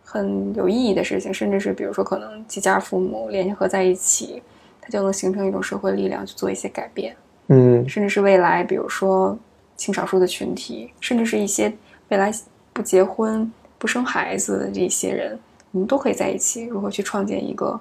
[0.04, 4.44] 很有意义的事情，甚至是比如说可能几家父母联合在一起，
[4.82, 7.16] 它就能形成一种社会力量去做一些改变，
[7.48, 7.88] 嗯。
[7.88, 9.38] 甚至是未来比如说
[9.78, 11.74] 性少数的群体，甚至是一些
[12.10, 12.32] 未来
[12.74, 15.40] 不结婚不生孩子的这些人，
[15.72, 17.80] 我们都可以在一起，如何去创建一个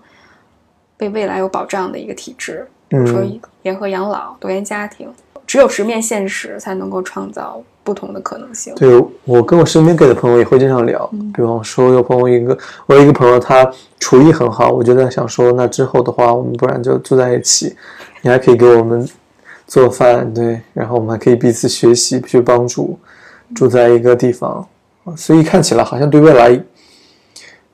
[0.96, 3.22] 被未来有保障的一个体制，比如说
[3.62, 5.12] 联合养老、多元家庭，
[5.46, 8.74] 只有直面现实，才能够创造不同的可能性。
[8.76, 17.74] 对我跟我身边 gay 的朋友也会经常聊，比方说有朋友一个，我有一个朋友他厨艺很好，我就在想说，那之后的话，我们不然就住在一起，
[18.22, 19.06] 你还可以给我们
[19.66, 22.98] 做饭，对，然后我们还可以彼此学习，去帮助，
[23.54, 24.66] 住在一个地方，
[25.16, 26.58] 所以看起来好像对未来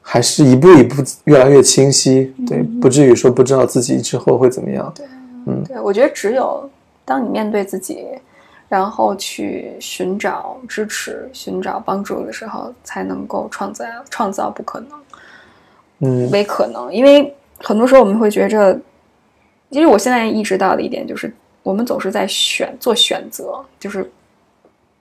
[0.01, 4.91] 还是一步一步越来越清晰，对，不至于说不知道自己之后会怎么样。
[4.97, 5.07] 对，
[5.47, 5.63] 嗯。
[5.69, 6.69] 对，我觉得只有
[7.09, 8.07] 当你面对自己，
[8.69, 15.01] 然后去寻找支持、寻找帮助的时候，才能够创造创造不可能
[16.01, 16.93] 嗯为可能。
[16.93, 18.79] 因为很多时候我们会觉着，
[19.71, 24.09] 其实我现在意识到的一点就是，我们总是在选做选择，就是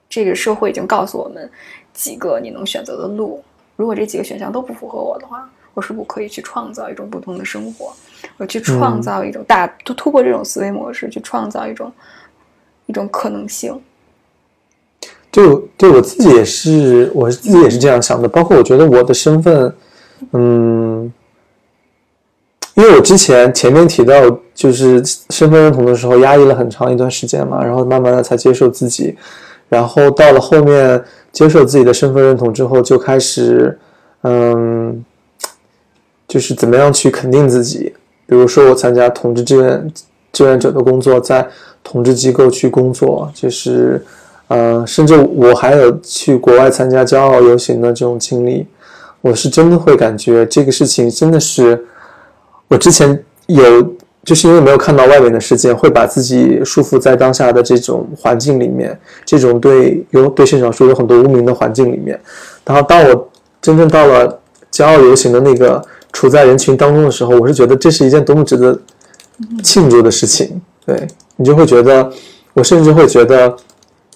[0.08, 1.48] 这个社会已经告诉我们
[1.92, 3.44] 几个你能选择的路。
[3.76, 7.92] 如果这几个选项都不符合我的话，我是不是可以去创造一种不同的生活？
[8.36, 11.92] 我去创造一种大突突破这种思维模式，去创造一种
[12.86, 13.78] 一种可能性。
[15.30, 18.26] 对我对我自己也是，我自己也是这样想的。
[18.26, 19.74] 包括我觉得我的身份，
[20.32, 21.12] 嗯，
[22.74, 24.14] 因为我之前前面提到，
[24.54, 29.16] 就是身份认同的时候压抑了很长一段时间嘛，然后慢慢的才接受自己，
[29.68, 33.78] 然后到了后面接受自己的身份认同之后，就开始，
[34.22, 35.04] 嗯，
[36.26, 37.94] 就是怎么样去肯定自己。
[38.28, 39.92] 比如说我参加同志志愿
[40.32, 41.44] 志愿者的工作，在
[41.82, 44.00] 同志机构去工作，就是。
[44.50, 48.66] 呃，甚至我还有去国外参加骄傲游行的这种经历，
[49.20, 51.84] 我是真的会感觉这个事情真的是
[52.66, 53.62] 我之前有，
[54.24, 62.18] 就是因为没有看到外面的世界，会把自己束缚在当下的这种环境里面，这种对有对现场说有很多污名的环境里面。
[62.64, 63.28] 然后当我
[63.60, 64.40] 真正到了
[64.72, 65.84] 骄傲游行的那个
[66.18, 68.76] 处在人群当中的时候，我是觉得这是一件多么值得
[69.62, 70.60] 庆祝的事情。
[70.84, 72.10] 对你就会觉得，
[72.54, 73.56] 我甚至会觉得。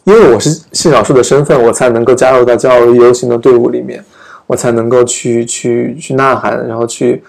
[0.05, 4.05] 因为我是性少数的身份，我才能够加入到骄傲游行的队伍里面。
[4.49, 7.23] 我才能够去去去呐喊，然后去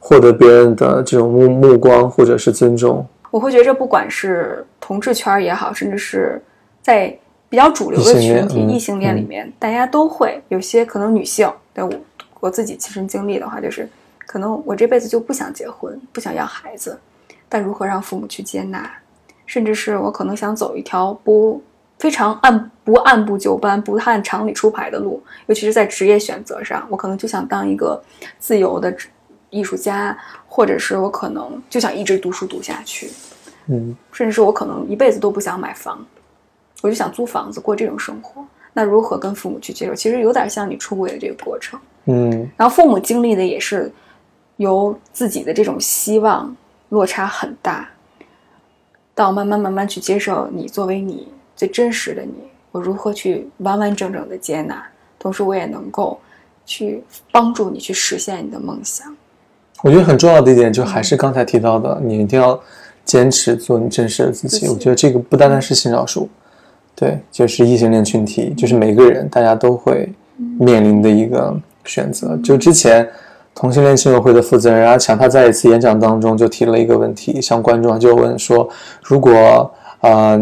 [0.00, 3.06] 获得别人的这种目目光或者是尊重。
[3.30, 6.42] 我会觉着，不管是同志圈也好，甚至是
[6.82, 7.16] 在
[7.48, 11.92] 比较主流的群体、异性恋里面，大家都会有些可能女性，对我
[12.40, 13.88] 我自己亲身经历的话，就是
[14.26, 16.98] 可能我这辈子就不想结婚，不想要孩子，
[17.48, 18.90] 但如何让父母去接纳，
[19.46, 21.62] 甚至是我可能想走一条不
[21.98, 28.02] 非常按不按部就班、不按常理出牌的路，尤其是在职业选择上，我可能就想当一个
[28.38, 28.94] 自由的
[29.50, 33.10] 艺术家，或者是我可能就想一直读书读下去。
[33.68, 36.04] 嗯，甚至是我可能一辈子都不想买房，
[36.82, 38.44] 我就想租房子过这种生活。
[38.72, 39.94] 那如何跟父母去接受？
[39.94, 41.80] 其实有点像你出轨的这个过程。
[42.08, 43.90] 嗯然后父母经历的也是
[44.56, 46.54] 由自己的这种希望
[46.88, 47.88] 落差很大，
[49.14, 52.32] 到慢慢慢慢去接受你作为你最真实的你，
[52.72, 54.86] 我如何去完完整整的接纳，
[55.18, 56.18] 同时我也能够
[56.64, 59.14] 去帮助你去实现你的梦想。
[59.82, 62.58] 我觉得很重要的一点就还是刚才提到的，你一定要
[63.04, 64.66] 坚持做你真实的自己。
[64.68, 66.28] 我觉得这个不单单是性少数，
[66.94, 70.10] 对，就是异性恋群体，就是每个人大家都会
[70.58, 72.36] 面临的一个选择。
[72.38, 73.06] 就之前
[73.58, 78.68] 同性恋亲友会的负责人阿强，他在一次演讲当中就提了一个问题，向观众就问说，
[79.02, 80.38] 如果呃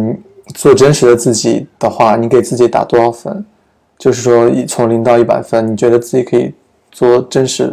[0.52, 3.44] 做真实的自己的话，你给自己打多少分？
[3.96, 6.52] 就是说以从零到一百分，你觉得自己可以
[6.90, 7.68] 做真实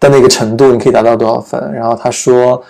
[0.00, 1.70] 的那个程度，你可以达到多少分？
[1.74, 2.60] 然后他说，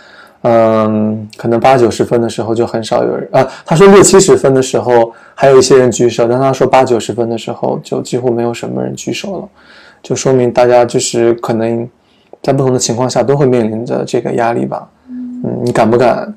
[0.42, 3.48] 嗯，可能八九十分的时候就很少有人啊。
[3.64, 9.48] 他说六七十分的时候还有一些人举手，但他说八九十分的时候就几乎没有什么人举手了，
[10.02, 11.88] 就说明大家就是可能
[12.42, 14.88] 在不同的情况下都会面临着这个压力吧。
[15.08, 16.34] 嗯，你敢不敢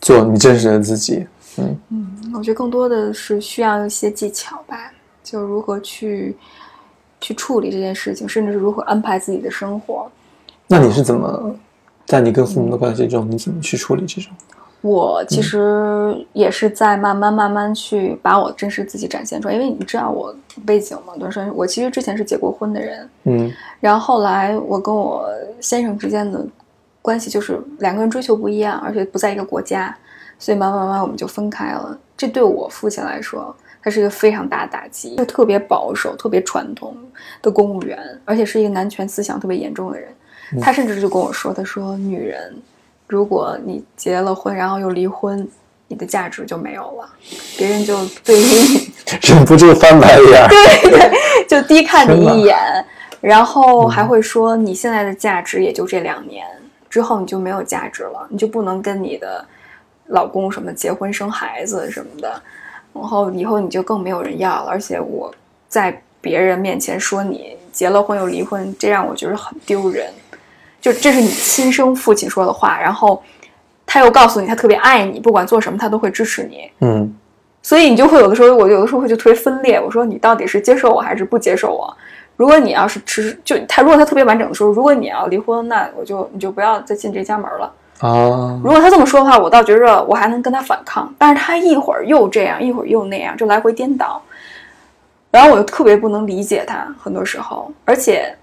[0.00, 1.26] 做你真实的自己？
[1.58, 4.92] 嗯嗯我觉得更多的是需要一些技巧吧，
[5.24, 6.36] 就如何去
[7.20, 10.10] 去处理这件事情，甚至是如何安排自己的生活。
[10.66, 11.56] 那你是怎么
[12.04, 14.32] 在你跟父母的关系中，你怎么去处理这种？
[14.80, 25.28] 我其实也是在慢慢慢慢去把我真实自己展现出来，因为你知道我背景嘛，段生，我其实之前是结过婚的人，嗯然后后来我跟我
[25.60, 26.44] 先生之间的
[27.02, 29.96] 关系就是两个人追求不一样，而且不在一个国家，
[30.38, 31.98] 所以慢慢慢慢我们就分开了。
[32.16, 36.96] 这对我父亲来说，他是一个非常大的打击，就特别保守、特别传统
[37.40, 40.08] 的公务员，而且是一个男权思想特别严重的人。
[40.60, 42.56] 他甚至就跟我说：“他说女人，
[43.08, 45.48] 如果你结了婚，然后又离婚，
[45.88, 47.08] 你的价值就没有了，
[47.56, 48.92] 别人就对于你。
[49.26, 51.10] ”忍不住翻白眼对 对。
[51.48, 52.56] 就低看你一眼，
[53.22, 56.46] 然后还会说你现在的价值也就这两年，
[56.90, 59.42] 之后你就没有价值了，你就不能跟你的
[60.08, 62.42] 老公什么结婚生孩子什么的，
[62.92, 64.70] 然后以后你就更没有人要了。
[64.70, 65.34] 而且我
[65.68, 70.12] 在别人面前说你结了婚又离婚，这让我觉得很丢人。
[70.80, 73.22] 就这是你亲生父亲说的话，然后
[73.86, 76.70] 他又告诉你他特别爱你，不管做什么他都会支持你。
[76.80, 77.14] 嗯
[77.60, 79.78] 所以你就会有的时候，我有的时候会就特别分裂。
[79.80, 81.94] 我说你到底是接受我还是不接受我？
[82.36, 87.72] 如果你要是持就他，如果他特别完整的说，如果你要离婚，那我就你就不要再进这家门了。
[87.98, 91.12] 啊，如果他这么说的话，我倒觉着我还能跟他反抗。
[91.18, 94.22] 但是他一会儿又这样，一会儿又那样，就来回颠倒。
[95.32, 98.34] 然后我就特别不能理解他，很多时候，而且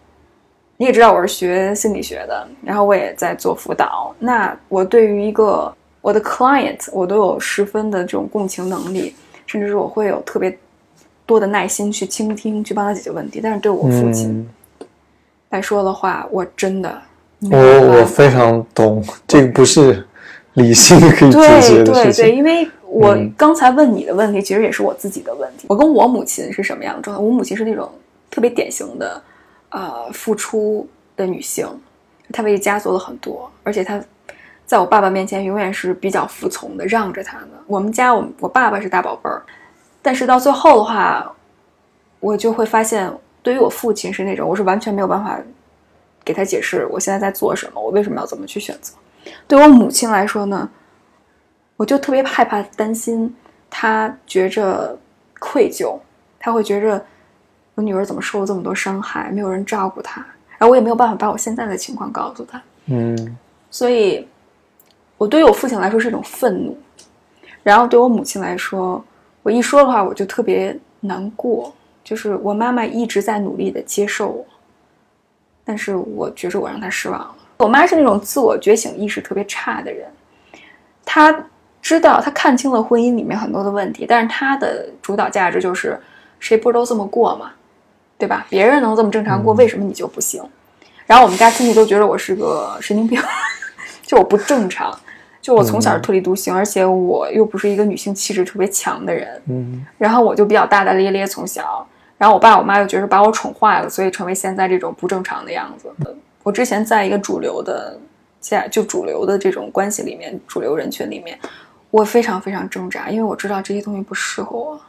[0.77, 4.13] 你也知道我是学心理学的，然后我也在做辅导。
[4.19, 10.57] 那我对于一个我的 client，我都有十分的这种共情能力，甚至是我会有特别
[11.25, 13.39] 多的耐心去倾听，去帮他解决问题。
[13.41, 14.45] 但是对我父亲
[14.79, 14.87] 嗯，
[15.51, 17.01] 来说的话，我真的
[17.51, 20.05] 我我非常懂，这个不是
[20.55, 25.67] 理性可以解决的对对对，因为我嗯刚才问你的问题，其实也是我自己的问题。
[25.69, 27.23] 我跟我母亲是什么样的状态？
[27.23, 27.89] 我母亲是那种
[28.29, 29.21] 特别典型的，
[29.75, 31.67] 呃，付出的女性，
[32.31, 34.01] 她为家做了很多，而且她
[34.65, 37.49] 在我爸爸面前永远是比较服从的，让着他的。
[37.67, 39.43] 我们家我我爸爸是大宝贝儿，
[40.01, 41.29] 但是到最后的话，
[42.21, 43.11] 我就会发现，
[43.43, 45.37] 对于我父亲是那种，我是完全没有办法
[46.23, 48.93] 给他解释我现在在做什么，我为什么要怎么去选择。
[49.45, 50.69] 对我母亲来说呢，
[51.75, 53.35] 我就特别害怕、担心
[53.69, 54.97] 她觉着
[55.37, 55.99] 愧疚，
[56.39, 57.05] 她会觉着
[57.75, 60.25] 我女儿怎么受了这么多伤害，没有人照顾她，
[60.57, 63.37] 然后我也没有办法把我现在的情况告诉她，嗯
[63.69, 64.25] 所以，
[65.17, 66.77] 我对于我父亲来说是一种愤怒，
[67.61, 69.03] 然后对我母亲来说，
[69.43, 71.73] 我一说的话我就特别难过，
[72.03, 74.45] 就是我妈妈一直在努力的接受我，
[75.65, 77.35] 但是我觉着我让她失望了。
[77.57, 80.07] 我妈是那种自我觉醒意识特别差的人，
[81.03, 81.45] 她
[81.81, 85.99] 知道她看清了婚姻里面很多的问题，但是她的主导价值就是
[86.39, 87.51] 谁不是都这么过嘛？
[88.17, 88.45] 对吧？
[88.49, 90.41] 别人能这么正常过，为什么你就不行？
[91.05, 93.21] 然后我们家亲戚都觉得我是个神经病，
[94.07, 94.97] 就我不正常，
[95.41, 101.85] 就我从小特立独行，而且我又不是一个女性气质特别强的人，嗯然后我就比较大大咧咧从小，
[102.17, 105.93] 然后我爸我妈又觉得把我宠坏了，所以成为现在这种不正常的样子。
[106.41, 107.99] 我之前在一个主流的
[108.39, 111.37] 家，就主流的这种关系里面，主流人群里面，
[111.91, 114.81] 我非常非常挣扎，因为我知道这些东西不适合我。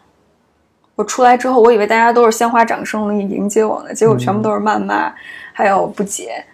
[0.96, 5.12] 我出来之后，我以为大家都是鲜花掌声的迎接我呢，结果全部都是谩骂，
[5.52, 6.44] 还有不解，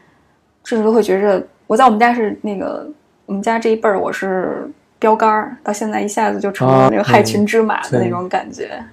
[0.65, 2.87] 甚至都会觉着我在我们家是那个
[3.25, 4.69] 我们家这一辈儿，我是
[4.99, 8.85] 标杆儿，到现在一下子就成了那个害群之马的那种感觉。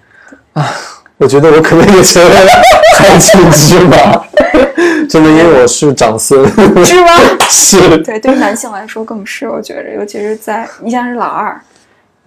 [0.54, 0.66] 啊
[1.18, 2.52] 我觉得我可能也成为了
[2.97, 4.24] 害群之马，
[5.10, 6.41] 真的，因为我是长孙，
[6.86, 7.12] 是吗？
[7.50, 11.60] 是，对，对于男性来说更是，我觉着，尤其是在你像是老二，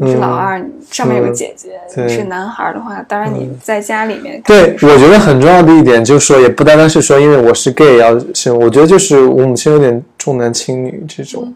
[0.03, 11.55] 你是老二，上面有个姐姐，是男孩儿的话，当然你在家里面对，我觉得很重要的一点就是说，也不单单是说因为我是 gay 要是，我觉得就是我母亲有点重男轻女这种，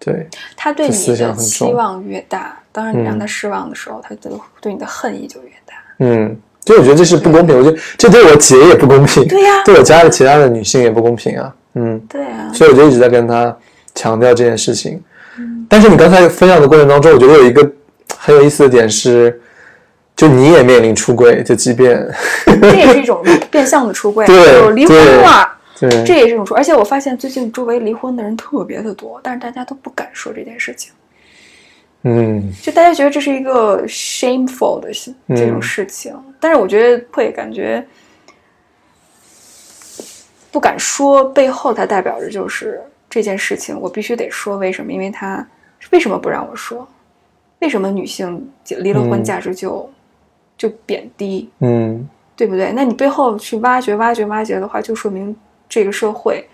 [0.00, 0.26] 对，
[0.56, 3.18] 他对你的期望越大，当然你让嗯。
[3.20, 5.74] 他失望的时候，他对对你的恨意就越大。
[6.00, 13.56] 嗯，就我觉得这是不公平，我觉得这对我姐也不公平，对呀对我家的其他的女性也不公平啊，嗯，对啊，所以我就一直在跟她
[13.94, 15.00] 强调这件事情。
[15.68, 17.70] 但是你刚才分享的过程当中，我觉得有一个
[18.18, 19.40] 很有意思的点是，
[20.14, 22.06] 就你也面临出轨，就即便
[22.44, 25.52] 这也是一种 变相的出柜，对就是离婚了。
[25.78, 30.90] 对这也是一种出，而且我发现最近周围离婚的人特别的多，但是大家都不敢说这件事情，
[32.04, 32.50] 嗯。
[32.62, 34.88] 就大家觉得这是一个 shameful 的
[35.36, 37.86] 这种事情，但是我觉得会感觉
[40.50, 42.80] 不敢说，背后它代表着就是
[43.16, 44.92] 这件事情我必须得说，为什么？
[44.92, 45.48] 因为他
[45.90, 46.86] 为什么不让我说？
[47.60, 49.90] 为什么女性离了婚嗯价值就、
[50.58, 51.48] 就贬低？
[51.60, 52.06] 嗯
[52.36, 52.72] 对不对？
[52.72, 55.34] 那你背后去挖掘、挖掘、挖掘的话，就说明
[55.66, 56.46] 这个社会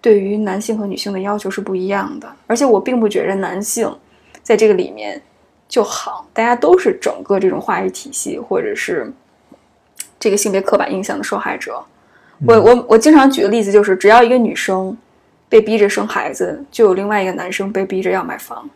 [0.00, 2.26] 对于男性和女性的要求是不一样的。
[2.46, 3.94] 而且我并不觉着男性
[4.42, 5.20] 在这个里面
[5.68, 9.12] 就好，大家都是整个这种话语体系或者是
[10.18, 11.84] 这个性别刻板印象的受害者。
[12.46, 14.96] 我我我经常举的例子就是，只要一个女生
[15.48, 18.68] 被逼着生孩子，就有另外一个男生被逼着要买房。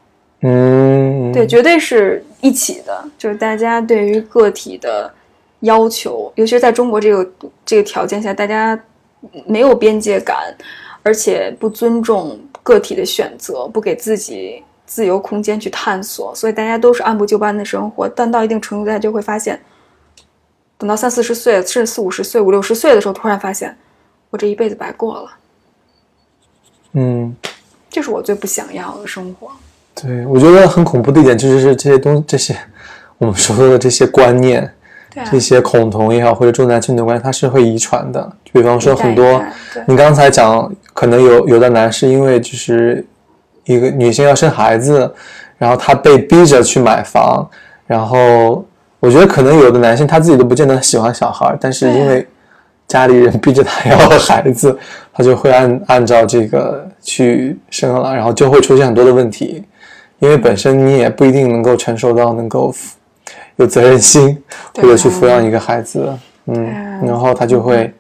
[0.43, 3.05] 嗯，对，绝对是一起的。
[3.19, 5.13] 就是大家对于个体的
[5.61, 7.31] 要求，尤其是在中国这个
[7.67, 8.79] 这个条件下，大家
[9.47, 10.55] 没有边界感，
[11.03, 18.09] 而且不尊重个体的选择，不给自己自由空间去探索，所以大家都是按部就班的生活。
[18.09, 19.61] 但到一定程度，大家就会发现，
[20.79, 23.77] 等到三四十岁，甚至四五十岁、五六十岁的时候，突然发现，
[24.31, 25.31] 我这一辈子白过了。
[26.93, 27.35] 嗯。
[27.91, 29.49] 这是我最不想要的生活。
[30.01, 32.57] 对，我觉得很恐怖的一点就是这些东这些
[33.19, 34.73] 我们说的这些观念，
[35.13, 38.23] 对啊，这些恐同也好，或者重男轻女的观念，它是会遗传的。
[38.45, 39.43] 就比方说很多
[39.87, 43.05] 你刚才讲，可能有有的男是因为就是
[43.65, 45.13] 一个女性要生孩子，
[45.59, 47.47] 然后他被逼着去买房，
[47.89, 48.65] 然后
[49.01, 52.25] 我觉得可能有的男性他自己都不见得喜欢小孩，但是因为
[52.87, 54.79] 家里人逼着他要孩子，
[55.21, 59.63] 他就会按按照这个去生了，然后就会出现很多的问题，
[60.19, 62.75] 因为本身你也不一定能够承受到能够
[63.57, 64.43] 有责任心
[64.81, 66.11] 或者去抚养一个孩子，
[66.47, 67.93] 嗯啊，然后他就会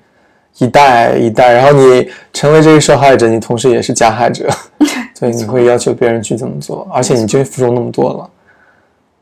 [0.56, 4.48] 一代一代，然后你成为这个受害者，你同时也是加害者，
[5.12, 8.30] 所以你会要求别人去这么做，而且你就付出那么多了。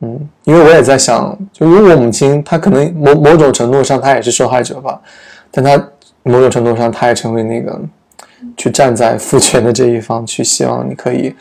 [0.02, 5.00] 嗯，因为我也在想，就如果我母亲她可能某某种程度上她也是受害者吧，
[5.50, 5.76] 但她
[6.22, 7.80] 某种程度上他也成为那个
[8.56, 11.34] 去站在父权的这一方，去希望你可以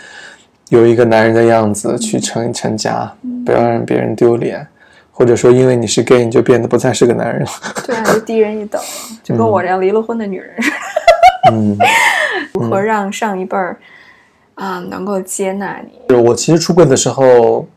[0.69, 3.11] 有一个男人的样子去成成家，
[3.45, 4.65] 不要让别人丢脸，
[5.11, 7.49] 或者说因为你是 gay 你就变得不再是个男人了。
[7.85, 8.81] 对啊，就低人一等，
[9.23, 10.75] 就跟我这样离了婚的女人似的。
[11.53, 11.77] 嗯，
[12.53, 13.77] 如何让上一辈儿
[14.55, 16.15] 啊、能够接纳你？
[16.15, 17.67] 我其实出柜的时候，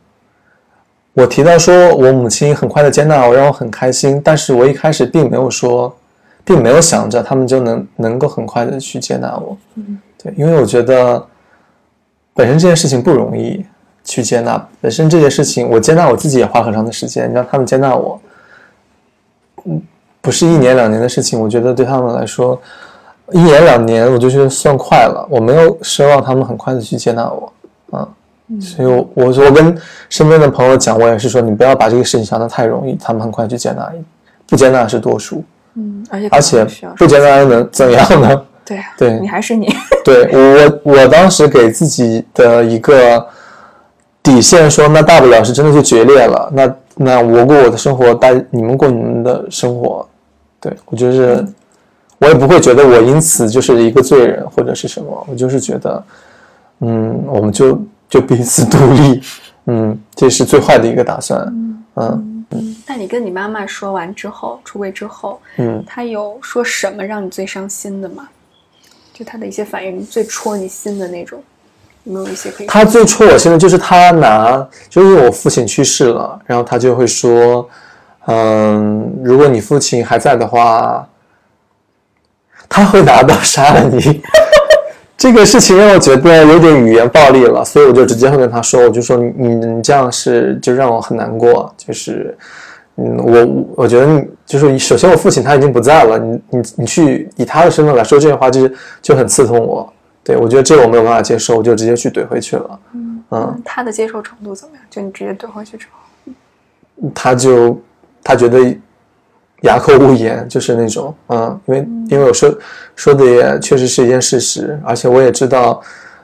[1.13, 4.21] 我提到说我母亲很快的接纳我，让我很开心。
[4.25, 5.95] 但是我一开始并没有说，
[6.51, 9.57] 并没有想着他们就能能够很快的去接纳我。
[9.77, 11.25] 嗯，对，因为我觉得
[12.35, 13.65] 本身这件事情不容易
[14.03, 18.21] 去接纳，本身这件事情我接纳我自己也花很长的时间，让他们接纳我，
[19.65, 19.81] 嗯，
[20.21, 21.41] 不是一年两年的事情。
[21.41, 22.61] 我觉得对他们来说，
[23.31, 27.53] 一年两年我就觉得算快了，我没有奢望他们很快的去接纳我。
[27.93, 28.09] 啊，
[28.61, 29.79] 所以我我我跟
[30.09, 34.05] 身边的朋友讲，我也是说，你不要把这个事情想得太容易，他们很快去接纳你，
[34.49, 35.45] 不接纳是多数，
[35.75, 38.43] 嗯，而且而且不简单又能怎样呢？
[38.65, 39.19] 对啊，对。
[39.21, 39.69] 你还是你，
[40.05, 43.27] 对我我当时给自己的一个
[44.23, 50.07] 底线说，那大不了是真的就决裂了，那那我过我的生活，大你们过你们的生活，
[50.61, 51.45] 对我就是，
[52.19, 56.05] 我也不会觉得我因此就是一个罪人或者是什么，我就是觉得，
[56.81, 59.23] 嗯，我们就就彼此 独立，
[59.67, 61.41] 嗯，这是最坏的一个打算，
[61.97, 62.30] 嗯
[62.87, 68.29] 那你跟你妈妈说完之后，出柜之后，嗯，她有说什么让你最伤心的吗？
[69.13, 71.43] 就她的一些反应最戳你心的那种，
[72.05, 72.67] 有没有一些可以？
[72.67, 77.69] 他最戳我心的就是他拿，就因为我父亲去世了，然后他就会说，
[78.27, 81.09] 嗯，如果你父亲还在的话，
[82.69, 84.23] 他会拿刀杀了你。
[85.21, 92.35] 这个事情让我觉得有点语言暴力了，所以我就直接会跟他说，我就说你你你这样是就让我很难过，就是，
[92.97, 99.93] 嗯，我我觉得你就是首先我父亲他已经不在了，你你你去以他的身份来说这些话，就是就很刺痛我。
[100.25, 102.81] 对我觉得这个我没有办法接受，我就直接去怼回去了。
[102.95, 104.83] 嗯，嗯她的接受程度怎么样？
[104.89, 107.79] 就你直接怼回去之后，他就
[108.25, 108.59] 他觉得
[109.63, 112.53] 哑口无言，就是那种，嗯，因为因为我说
[112.97, 115.81] 说的也确实是一件事实，而且我也知道，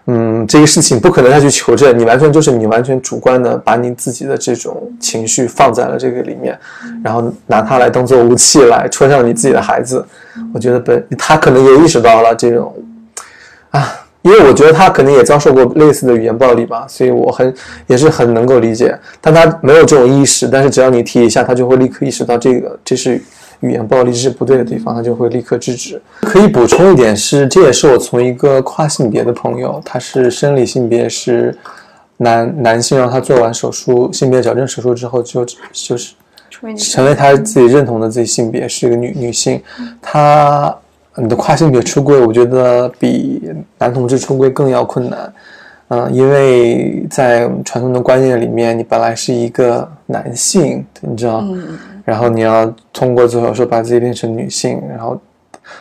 [0.07, 6.59] 嗯，这个事情不可能再去求证，你完全就是你完全主观的把你自己的这种情绪放在了这个里面，
[7.05, 10.05] 然后拿它来当做武器来戳向你自己的孩子，
[10.55, 12.75] 我觉得本他可能也意识到了这种，
[13.71, 14.01] 啊。
[14.27, 17.55] 因为我觉得他可能也遭受过类似的语言暴力吧，所以我很
[17.87, 18.99] 也是很能够理解。
[19.21, 23.23] 但他没有这种意识，但是只要你提一下，他就会立刻意识到这个这是
[23.61, 26.03] 语言暴力，这是不对的地方，他就会立刻制止。
[26.23, 31.57] 可以补充一点是，这也是我从一个跨性别的朋友，他是生理性别是
[32.17, 36.15] 男男性，让他做完手术性别矫正手术之后就就是
[36.77, 39.63] 成为他自己认同的自己性别是一个女女性，
[40.03, 40.77] 她
[41.17, 43.43] 你的跨性别出柜，我觉得比
[43.79, 45.33] 男同志出柜更要困难。
[45.89, 51.45] 嗯、因为在传统的观念里面，你本来是一个男性，你知道，
[52.05, 55.17] 然后你要通过做手术把自己变成女性，然后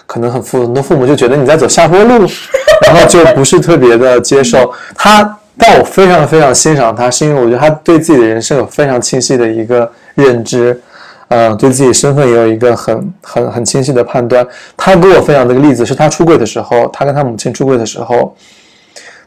[0.05, 2.23] 可能很父很多父母就觉得你在走下坡路，
[2.85, 5.39] 然后就不是特别的接受他。
[5.57, 10.79] 但我非常非常欣赏他，是因为我觉得他对自己的人生有非常清晰的一个认知，
[11.27, 14.45] 呃，对自己身份也有一个很很很清晰的判断。
[14.77, 18.35] 他给我分享的一个例子是他出柜的时候，他跟他母亲出柜的时候，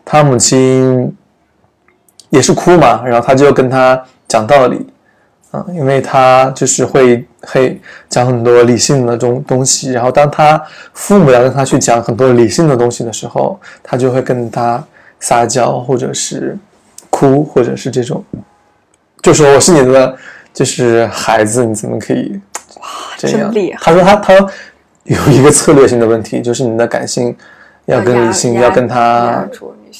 [0.04, 1.12] 他母亲
[2.30, 4.86] 也是哭嘛，然后他就跟他讲道理，
[5.50, 14.82] 啊、因为他就是会会讲很多理性的东东西，然后当他父母要跟他去讲很多理性的东西的时候，他就会跟他
[15.20, 16.56] 撒娇，或者是
[17.10, 18.22] 哭，或者是这种，
[19.22, 20.14] 就说我是你的
[20.58, 22.32] 就是孩子，你怎么可以
[22.80, 22.86] 哇
[23.16, 23.38] 这样？
[23.42, 23.78] 真厉害？
[23.80, 24.34] 他说他他
[25.04, 27.32] 有一个策略性的问题，就是你的感性
[27.84, 29.46] 要跟理性要跟他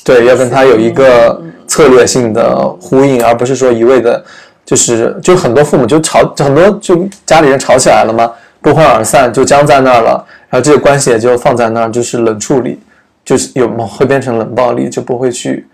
[0.03, 4.25] 对，要跟他有一个策略性的呼应，而不是说一味的，
[4.65, 8.29] 就是就很多父母就吵，很多就家里人吵起来了嘛，
[8.61, 12.81] 不欢而散，就僵在那儿了，然后这个关系也就放在那儿，就是冷处理，
[13.25, 15.68] 就是有会变成冷暴力，就不会去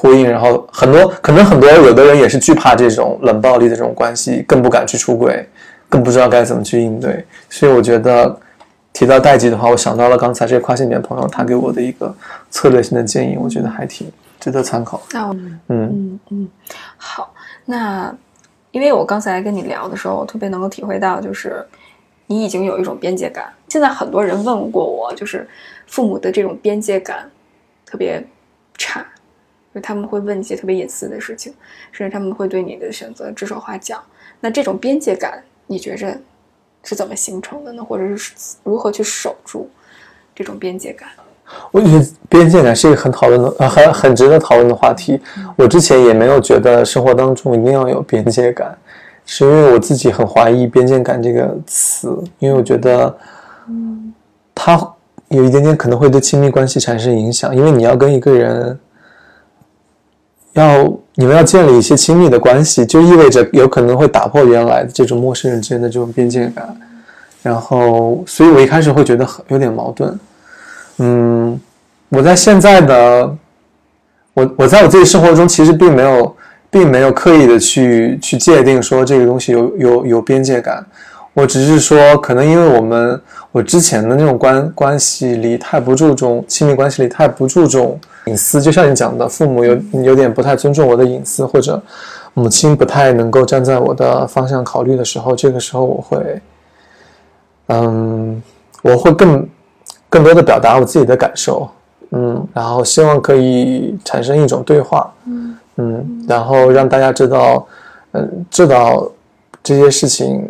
[0.00, 5.46] 呼应，然后很多可能很多有的人也是惧怕这种冷暴力的这种关系，更不敢去出轨，
[5.88, 8.40] 更不知道该怎么去应对，所以我觉得。
[8.92, 12.12] 提到代际的话，我想到了刚才这个跨性别朋友他给我的一个
[12.50, 15.00] 策略性的建议，我觉得还挺值得参考。
[15.12, 16.48] 那我嗯嗯嗯，
[16.96, 17.32] 好，
[17.64, 18.12] 那
[18.72, 21.64] 因为我刚才跟你聊的时候，我特别能够体会到，就是
[22.26, 23.44] 你已经有一种边界感。
[23.68, 25.48] 现在很多人问过我，就是
[25.86, 27.30] 父母的这种边界感
[27.86, 28.20] 特别
[28.76, 29.06] 差，
[29.72, 31.54] 就他们会问一些特别隐私的事情，
[31.92, 34.02] 甚至他们会对你的选择指手画脚。
[34.40, 36.12] 那这种边界感，你觉着
[36.82, 37.84] 是怎么形成的呢？
[37.84, 38.32] 或者是
[38.64, 39.70] 如何去守住
[40.34, 41.08] 这种边界感？
[41.70, 45.20] 我觉得边界感是一个很讨论的、呃很很值得讨论的话题。
[45.56, 48.76] 我之前也没有觉得生活当中一定要有边界感，
[49.24, 52.08] 是因为我自己很怀疑边界感这个词，
[52.40, 53.16] 因为我觉得，
[54.52, 54.94] 它
[55.28, 58.80] 有一点点可能会对亲密关系产生影响，因为你要跟一个人。
[60.54, 66.76] 要你们要建立一些亲密的关系，就意味着有可能会打破原来的这种陌生人之间的这种边界感，
[67.42, 70.18] 然后，所以我一开始会觉得很有点矛盾。
[70.98, 71.60] 嗯，
[72.08, 73.36] 我在现在的
[74.34, 76.36] 我我在我自己生活中其实并没有
[76.70, 80.84] 并没有刻意的去去界定说这个东西有有有边界感，
[81.34, 83.20] 我只是说可能因为我们
[83.52, 91.80] 我之前的那种关关系里太不注重亲密关系里太不注重隐私，就像你讲的，父母有有点不太尊重我的隐私，或者
[92.34, 96.42] 母亲不太能够站在我的方向考虑的时候，这个时候我会，
[97.68, 98.42] 嗯，
[98.82, 99.48] 我会更
[100.08, 101.68] 更多的表达我自己的感受，
[102.10, 105.10] 嗯，然后希望可以产生一种对话，
[105.76, 107.66] 嗯然后让大家知道，
[108.12, 109.10] 嗯，知道
[109.62, 110.46] 这些事情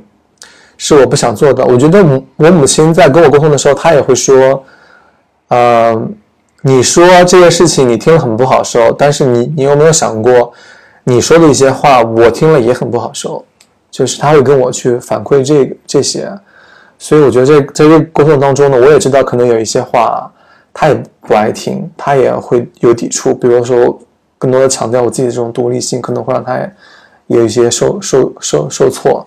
[0.83, 1.62] 是我不想做的。
[1.66, 2.03] 我觉得
[2.37, 4.64] 我母亲在跟我沟通的时候，她也会说，
[5.49, 6.09] 呃，
[6.62, 10.51] 你说这件事情你听了很不好受，但是你你有没有想过，
[11.05, 13.45] 你说的一些话我听了也很不好受，
[13.91, 16.33] 就是她会跟我去反馈这这些，
[16.99, 20.33] 所以我觉得这在这个沟通当中呢，我也知道可能有一些话
[20.72, 23.99] 她也不爱听，她也会有抵触，比如说
[24.39, 26.70] 更多的强调我自己的这种独立性，可能会让她也
[27.26, 29.26] 有一些受受受受挫。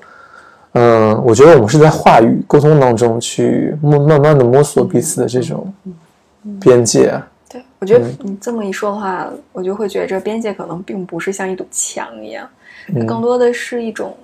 [0.73, 5.71] 嗯，我觉得我们是在话语沟通当中去慢慢慢的摸索彼此的这种
[6.59, 7.13] 边界。
[7.47, 12.49] 对，我觉得你这么一说的话，我就会觉得这边界可能并不是像一堵墙一样，
[12.87, 14.17] 它更多的是一种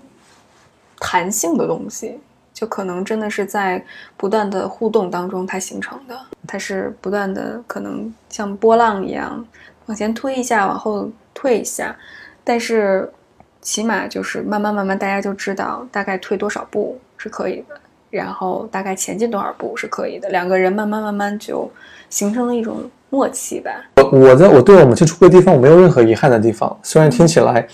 [1.00, 2.20] 弹性的东西，
[2.52, 3.80] 就可能真的是在
[4.18, 9.46] 不断的互动当中它形成的，它是不断的可能像波浪一样
[9.86, 11.96] 往前推一下，往后退一下，
[12.44, 13.08] 但是。
[13.62, 17.80] 起码就是慢慢慢慢，大家就知道大概退多少步是可以的，
[18.10, 20.30] 然后大概前进多少步是可以的。
[20.30, 21.70] 两个人慢慢慢慢就
[22.10, 23.72] 形成了一种默契吧。
[23.98, 26.80] 我我在我对我们去出轨地方，我没有任何遗憾的地方。
[26.82, 27.68] 虽然听起来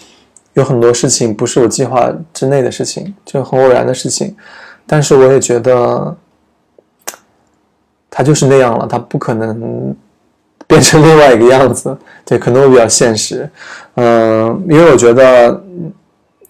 [0.53, 4.35] 有很多事情不是我计划之内的事情，就很偶然的事情，
[4.87, 6.15] 但是我也觉得
[8.09, 9.95] 他就是那样了，他不可能
[10.67, 11.95] 变成另外一个样子。
[12.25, 13.47] 对，可能会比较现实。
[13.95, 15.61] 嗯，因为我觉得，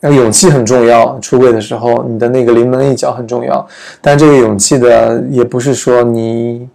[0.02, 1.20] 勇气很重要。
[1.20, 3.68] 出柜的时候，你的那个临门一脚很重要。
[4.02, 6.68] 但这个勇气的，也不是说你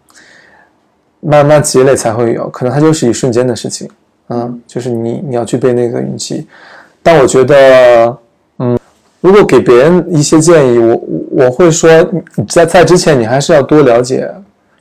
[1.20, 3.88] 慢慢积累才会有，可能它就是一瞬间的事情。
[4.28, 6.47] 嗯，就是你你要具备那个勇气。
[7.03, 8.16] 但我觉得，
[8.59, 8.78] 嗯，
[9.20, 11.91] 如果给别人一些建议，我我会说，
[12.47, 14.30] 在在之前，你还是要多了解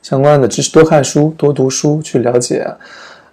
[0.02, 2.66] 相关的知识，多看书，多读书，去了解。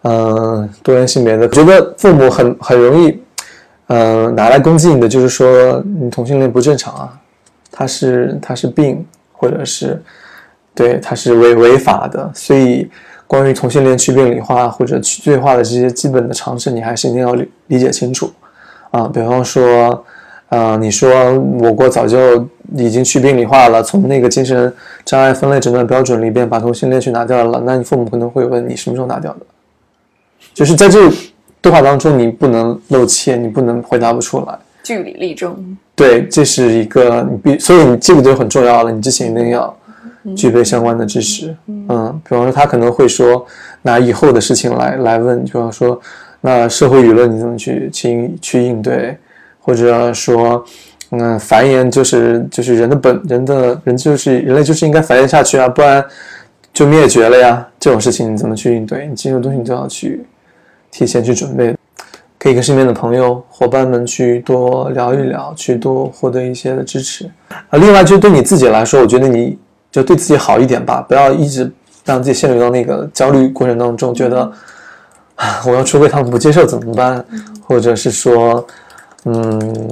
[0.04, 3.20] 嗯，多元性别的，我觉得父母很很容易，
[3.88, 7.20] 嗯，拿来攻击你的，就是说你同性恋不正常啊，
[7.72, 10.02] 他是他是病，或者是
[10.74, 12.90] 对他是违违法的，所以
[13.26, 18.32] 关于同性恋去病理化或者去罪化的这些基本的常识，你还是一定要理理解清楚
[18.92, 19.10] 啊。
[19.12, 20.06] 比方说，
[20.50, 24.74] 呃，你说我国早就已经去病理化了，从那个精神
[25.04, 29.40] 障碍分类诊断标准里边把同性恋去拿掉了，那你父母可能会问你什么时候拿掉的？
[30.54, 31.12] 就是在这
[31.62, 35.78] 对话当中，你不能露怯，你不能回答不出来，据理力争。
[35.96, 38.92] 对，这是一个你必，所以你这个就很重要了。
[38.92, 39.76] 你之前一定要
[40.36, 41.56] 具备相关的知识。
[41.68, 43.46] 嗯，比方说他可能会说
[43.82, 46.00] 拿以后的事情来来问，比方说
[46.42, 49.18] 那社会舆论你怎么去去去应对，
[49.68, 50.66] 或者说
[51.12, 56.04] 嗯繁衍就是就是人的本人的人就是人类就是应该繁衍下去啊，不然
[56.74, 57.68] 就灭绝了呀。
[57.78, 59.06] 这种事情你怎么去应对？
[59.06, 60.26] 你这些东西你都要去。
[60.90, 61.76] 提前去准备，
[62.40, 67.30] 可以跟身边的朋友、伙伴们去多聊一聊，去多获得一些的支持。
[67.50, 69.60] 啊，另外就对你自己来说，我觉得你
[69.92, 71.70] 就对自己好一点吧，不要一直
[72.06, 74.50] 让自己陷入到那个焦虑过程当中，觉得
[75.36, 77.24] 啊，我要出柜他们不接受怎么办？
[77.68, 78.66] 或者是说，
[79.28, 79.92] 嗯，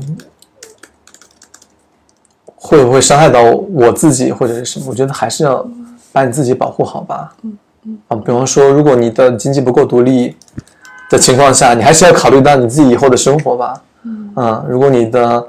[2.56, 4.88] 会不会伤害到我自己或者是什么？
[4.90, 5.66] 我觉得还是要
[6.12, 7.36] 把你自己保护好吧。
[7.44, 7.98] 嗯嗯。
[8.08, 10.36] 啊，比方说，如果你的经济不够独立。
[11.08, 13.80] 的情况下，你还是要考虑到你自己以后的生活吧。
[14.36, 15.48] 嗯，如果你的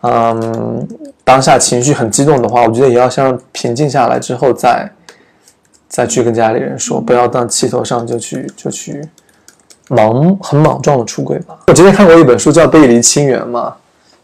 [0.00, 0.86] 嗯
[1.22, 4.90] 当下情绪很激动的话，我觉得也要先平静下来之后再
[5.88, 9.00] 再去跟家里人说，不要当气头上就去就去
[9.88, 11.56] 莽很莽撞的出轨吧。
[11.68, 13.74] 我之前看过一本书叫《背离亲缘》嘛，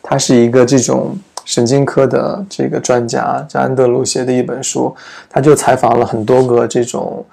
[0.02, 4.94] 他是一个这种神经科的这个专家，叫安德鲁写的一本书，
[5.30, 7.24] 他就采访了很多个这种。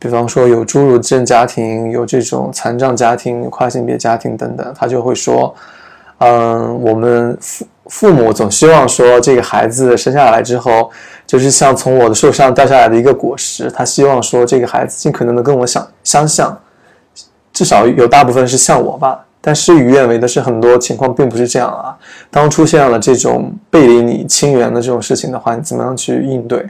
[0.00, 5.54] 比方说有侏儒症家庭，有这种残障家庭、跨性别家庭等等，他就会说，
[6.18, 10.90] 嗯，我们父父母总希望说这个孩子生下来之后，
[11.24, 16.58] 就是像从我的树上掉下来的一个果实，他希望说这个孩子尽可能的跟我相相像，
[17.56, 19.24] 至少有大部分是像我吧。
[19.40, 21.96] 但事与愿违的是，很多情况并不是这样啊。
[22.30, 26.68] 当出现了这种背离你亲缘的这种事情的话，你怎么样去应对？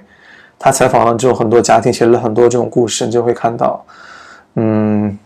[0.58, 3.84] 他采访了之后很多家庭，写了很多这种故事，你就会看到，
[4.54, 5.18] 嗯，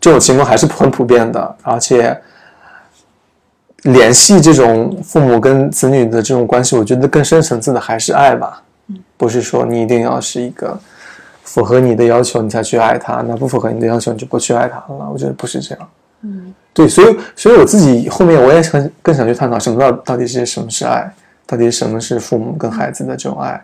[0.00, 1.56] 这种情况还是很普遍的。
[1.62, 2.20] 而且，
[3.82, 8.62] 联系这种父母跟子女的这种关系，我觉得更深层次的还是爱吧。
[9.16, 10.76] 不是说你一定要是一个
[11.52, 15.10] 符合你的要求你才去爱他，那不符合你的要求你就不去爱他了。
[15.12, 15.88] 我觉得不是这样。
[16.22, 21.12] 嗯，对，所以，所以我自己后面我也很更想去探讨什么到到底是什么是爱，
[21.44, 23.62] 到底什么是父母跟孩子的这种爱。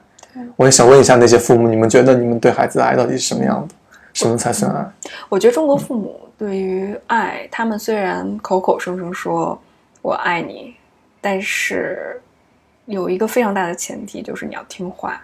[0.56, 3.74] 我也想问一下那些父母，你们觉得你们对孩子的爱到底是什么样的？
[4.12, 4.86] 什么才算爱？
[5.30, 9.58] 我觉得中国父母对于爱，他们虽然口口声声说
[10.02, 10.74] “我爱你”，
[11.22, 12.20] 但是
[12.84, 15.18] 有一个非常大的前提，就是你要听话。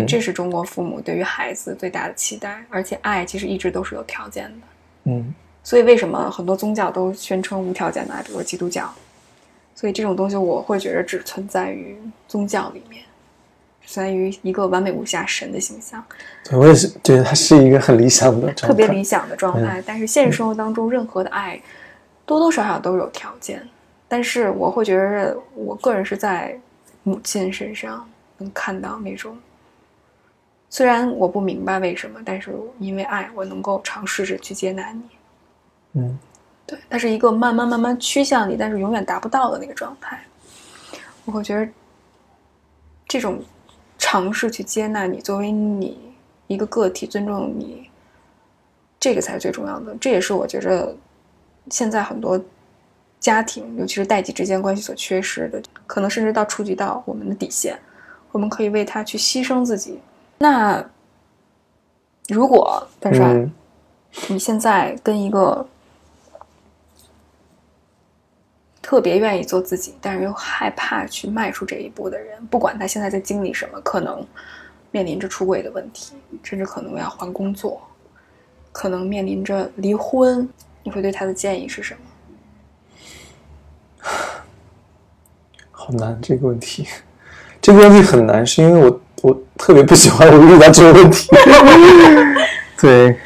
[0.00, 4.66] 嗯这是中国父母对于孩子最大的期待，而且爱其实一直都是有条件的。
[5.04, 8.92] 嗯所以为什么很多宗教都宣称无条件的爱，比如说基督教？
[9.74, 11.96] 所以这种东西我会觉得只存在于
[12.28, 13.02] 宗教里面，
[13.86, 16.04] 存在于一个完美无瑕神的形象，
[16.44, 19.82] 对我也是觉得它是一个很理想的特别理想的状态。
[19.84, 21.60] 但是现实生活当中，任何的爱
[22.26, 23.62] 多多少少都有条件。
[24.08, 26.56] 但是我会觉得，我个人是在
[27.02, 28.06] 母亲身上
[28.38, 29.36] 能看到那种，
[30.72, 35.02] 虽然我不明白为什么，但是因为爱，我能够尝试着去接纳你。
[35.92, 36.18] 嗯
[36.66, 40.18] 对，它是一个慢慢慢慢趋向你，但是永远达不到的那个状态。
[41.26, 41.70] 我会觉得，
[43.06, 43.38] 这种
[43.98, 45.98] 尝试去接纳你作为你
[46.46, 47.90] 一个个体，尊重你，
[48.98, 49.94] 这个才是最重要的。
[50.00, 50.96] 这也是我觉着
[51.68, 52.42] 现在很多
[53.20, 57.78] 家庭，尤其是代际之间关系所缺失的，可能甚至到触及到我们的底线，
[58.30, 60.00] 我们可以为他去牺牲自己。
[60.42, 60.84] 那
[62.28, 63.52] 如果段帅，嗯
[64.26, 65.64] 你现在跟一个
[68.82, 74.26] 特别愿意做自己，但是又害怕去迈出这一步的人，不管他现在在经历什么，可能
[74.90, 77.80] 面临着出轨的问题，甚至可能要换工作，
[78.72, 80.48] 可能面临着离婚，
[80.82, 82.00] 你会对他的建议是什么？
[85.70, 86.88] 好难这个问题，
[87.60, 91.28] 这个问题很难，是因为我我特别不喜欢我遇到这个问题，
[92.80, 93.16] 对。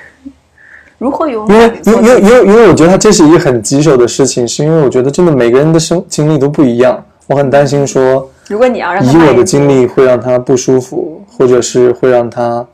[0.98, 2.30] 如何有因为因为因？
[2.30, 12.66] 为因为我觉得它这是一个很棘手的事情，是因为我觉得真的每个人的生经历都不一样，我很担心说，如果你要让以我的经历会让他不舒服，或者是会让他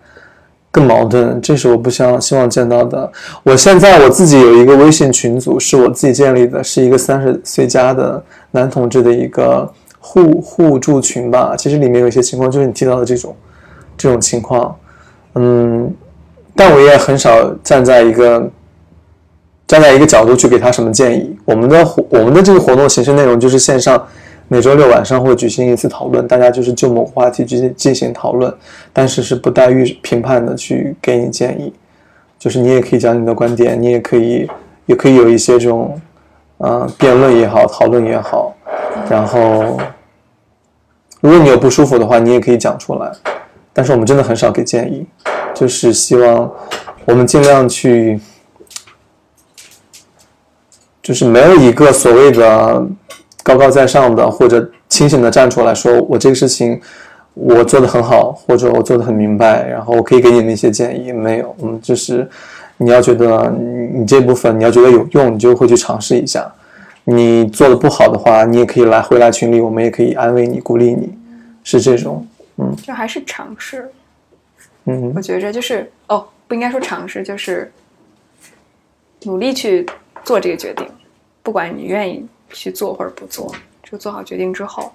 [0.71, 3.11] 更矛盾，这是我不想希望见到的。
[3.43, 9.69] 我现在我自己有一个微信群组，是我自己建立的，是一个三十岁加的男同志的一个
[10.05, 11.55] 互互助群吧。
[11.57, 13.35] 其实里面有一些情况就是你提到的这种
[13.97, 14.77] 这种情况，
[15.37, 15.91] 嗯，
[16.55, 18.51] 但我也很少站在一个
[19.67, 21.35] 站在一个角度去给他什么建议。
[21.45, 24.07] 我们的活我们的这个活动形式内容就是线上，
[24.49, 28.53] 每周六晚上会举行一次讨论，大家就是就某个话题进行进行讨论，
[28.93, 31.73] 但是是不带预评判的去给你建议，
[32.39, 34.47] 就是你也可以讲你的观点，你也可以
[34.87, 35.99] 也可以有一些这种
[36.59, 38.55] 呃辩论也好，讨论也好，
[39.09, 39.79] 然后
[41.23, 43.11] 如果你有不舒服的话，你也可以讲出来，
[43.73, 45.07] 但是我们真的很少给建议，
[45.55, 46.53] 就是希望
[47.07, 48.21] 我们尽量去。
[51.03, 52.87] 就是没有一个所谓的
[53.43, 56.81] 高高在上的或者清醒的站出来说，我这个事情
[57.35, 61.11] 我做的很好，或者我做的很明白，然后我可以给你们一些建议。
[61.11, 62.29] 没有，嗯，就是
[62.77, 66.49] 你要觉得你你这部分你要觉得有用，你就会去尝试一下。
[67.05, 71.13] 你做的不好的话，你也可以来回来群里，我们也可以安慰你、鼓励你，
[71.65, 72.27] 是这种。
[72.59, 73.91] 嗯就还是尝试。
[74.85, 77.73] 嗯我觉着就是哦，不应该说尝试，就是
[79.23, 79.87] 努力去
[80.25, 80.87] 做这个决定，
[81.43, 84.93] 不管你愿意去做或者不做，就做好决定之后，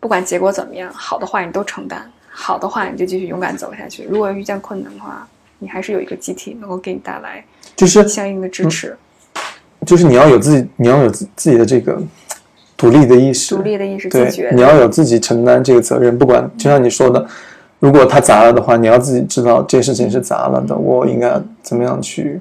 [0.00, 4.04] 不管结果怎么样，好的话你都承担，好的话你就继续勇敢走下去。
[4.04, 5.26] 如果遇见困难的话，
[5.58, 7.44] 你还是有一个集体能够给你带来
[7.76, 8.98] 就是相应的支持、就是
[10.08, 11.98] 你要有自己，你要有自自己的这个
[12.76, 17.26] 独立的意识，独立的意识、对，你要有自己承担这个责任，不管就像你说的，
[17.78, 22.40] 如果他砸了的话，你要自己知道这事情是砸了的，我应该怎么样去，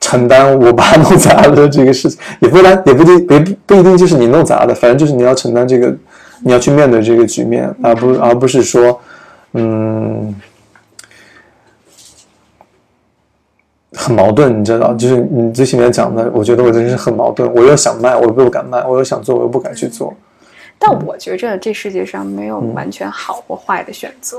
[0.00, 5.94] 承担我把它弄砸了的这个事情， 也不然也不一定也不不一定就是你弄砸的，反正就是你要承担这个，
[6.40, 9.00] 你要去面对这个局面，而不而不是说，
[9.52, 10.34] 嗯。
[13.94, 17.52] 很矛盾，你知道，就是你最前面讲的，我觉得我真是很矛盾。
[17.54, 20.12] 我又想卖，我又不敢卖；我又想做，我又不敢去做。
[20.78, 24.38] 但我觉着这世界上没有完全好或坏的选择，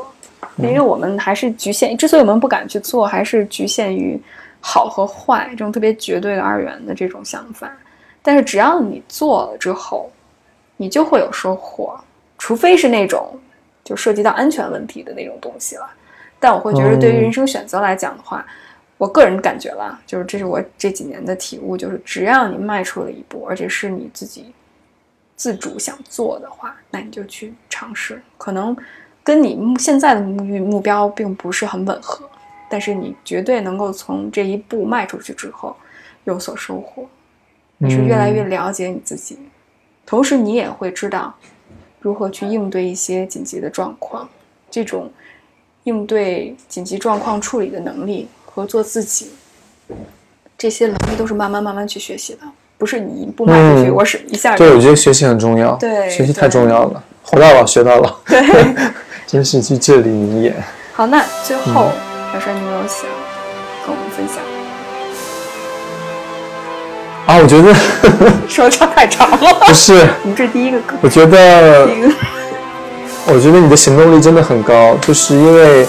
[0.58, 1.98] 因为我们还是局限。
[1.98, 4.22] 之所以我们不敢去做，还是局限于
[4.60, 7.72] 好和坏这种特别绝对的二元的这种想法。
[8.22, 10.12] 但是只要你做了之后，
[10.78, 11.98] 你就会有收获，
[12.38, 13.28] 除非是那种
[13.84, 15.88] 就涉及到安全问题的那种东西了。
[16.38, 18.46] 但我会觉得，对于人生选择来讲的话，
[18.98, 24.54] 我个人感觉啦，就是这是我这几年的体悟，就是只要你迈出了一步，而且是你自己
[25.36, 28.22] 自主想做的话，那你就去尝试。
[28.38, 28.76] 可能
[29.24, 32.30] 跟你目现在的目目标并不是很吻合，
[32.70, 35.76] 但是你绝对能够从这一步迈出去之后
[36.24, 37.06] 有所收获。
[37.78, 39.38] 你是越来越了解你自己，
[40.06, 41.36] 同时你也会知道
[42.00, 44.30] 如何去应对一些紧急的状况。
[44.72, 45.12] 这种
[45.84, 49.32] 应对紧急状况处理的能力和做自己，
[50.58, 52.40] 这些能力都是慢慢慢慢去学习的。
[52.78, 58.42] 不是你不迈出去，嗯我是一下对，我觉得学习很重要，对学习太重要了，活到老学到老，对。
[59.28, 60.56] 真是句至理名言。
[60.94, 63.02] 好，那最后，嗯小帅，你有没有想
[63.86, 64.38] 跟我们分享？
[67.26, 67.74] 啊，我觉得
[68.48, 71.90] 说的长太长了， 不是，你这第一个歌，我觉得
[73.28, 75.88] 我觉得你的行动力真的很高，就是因为，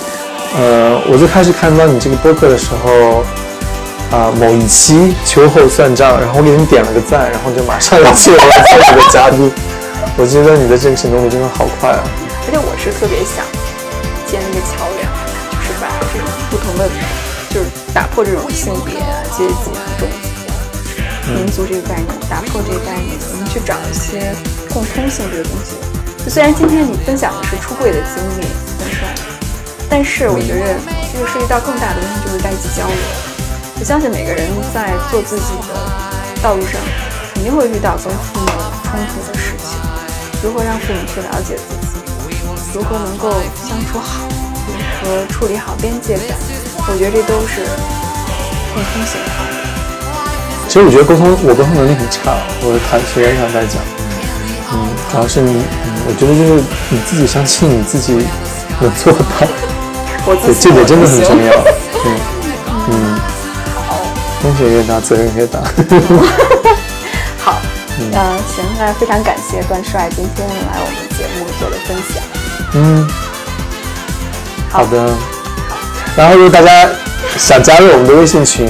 [0.57, 3.23] 呃，我最开始看到你这个播客的时候，
[4.11, 9.53] 啊、某一期秋后算账，然后我给你点了个赞，然后就马上要去我要做你的嘉宾。
[10.17, 12.01] 我觉得你的这个行动力真的好快啊！
[12.47, 13.45] 而且我是特别想
[14.25, 15.05] 建一个桥梁，
[15.61, 16.89] 就是把这种不同的，
[17.53, 24.33] 就是打破这种性别啊、阶级啊、种族啊、民族这个概念，打破这个概念，我们去找一些
[24.73, 25.77] 共通性这个东西。
[26.31, 28.49] 虽然今天你分享的是出柜的经历，
[28.81, 29.05] 但是，
[29.89, 30.75] 但是我觉得
[31.13, 32.97] 这个涉及到更大的问题，就是在一起交流。
[33.79, 35.75] 我相信每个人在做自己的
[36.43, 36.81] 道路上，
[37.35, 38.47] 肯定会遇到跟父母
[38.85, 39.79] 冲突的事情。
[40.43, 42.01] 如何让父母去了解自己，
[42.75, 43.31] 如何能够
[43.69, 44.27] 相处好，
[44.67, 46.37] 如何处理好边界感，
[46.89, 47.65] 我觉得这都是
[48.75, 49.29] 共通型的。
[50.69, 53.81] 其实我觉得沟通，我沟通能力很差，我的坦学上来讲，
[54.73, 55.63] 嗯，主要是你，
[56.07, 58.13] 我觉得就是你自己相信你自己
[58.81, 59.47] 能做到，
[60.27, 61.53] 对，我自己这点真的很重要。
[62.03, 62.13] 对，
[62.91, 63.15] 嗯，
[63.89, 64.03] 好
[64.43, 65.61] 风险越大，责任越大。
[67.39, 67.55] 好，
[68.01, 68.11] 嗯
[68.55, 72.23] 行，那非常感谢段帅今天来我们节目做的分享。
[72.75, 73.09] 嗯，
[74.71, 75.15] 好的。
[76.17, 76.89] 然后如果大家
[77.37, 78.67] 想加入我们的微信群，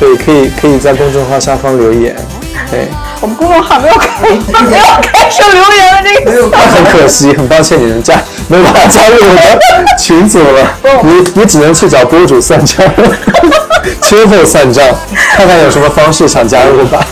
[0.00, 2.16] 对，可以可以在公众号下方留言。
[2.70, 2.88] 对，
[3.20, 4.08] 我们公众号没有开，
[4.62, 6.48] 没有开设留言的这个。
[6.52, 8.14] 那很可惜，很抱歉你们加
[8.48, 12.86] 没有办法加入我们群组了，你你只能去找播主算账，
[14.02, 14.84] 秋后算账，
[15.36, 17.04] 看看有什么方式想加入吧。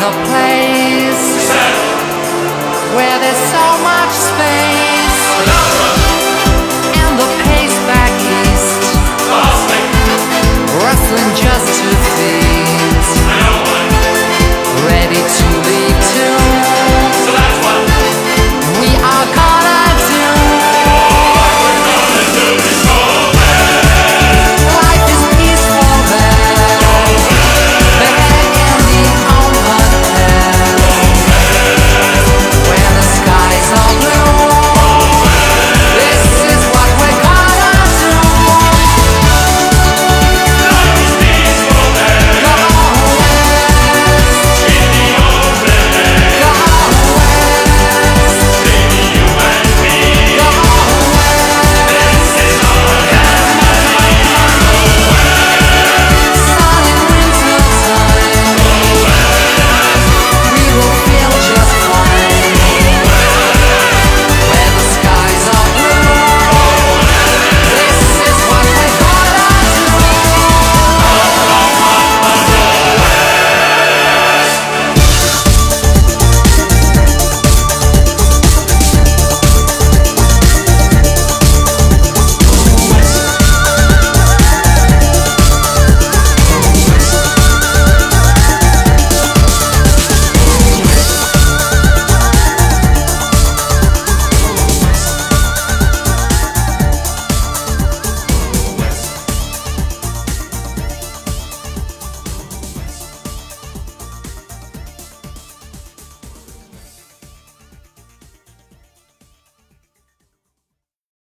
[0.00, 1.50] found place
[2.96, 3.18] where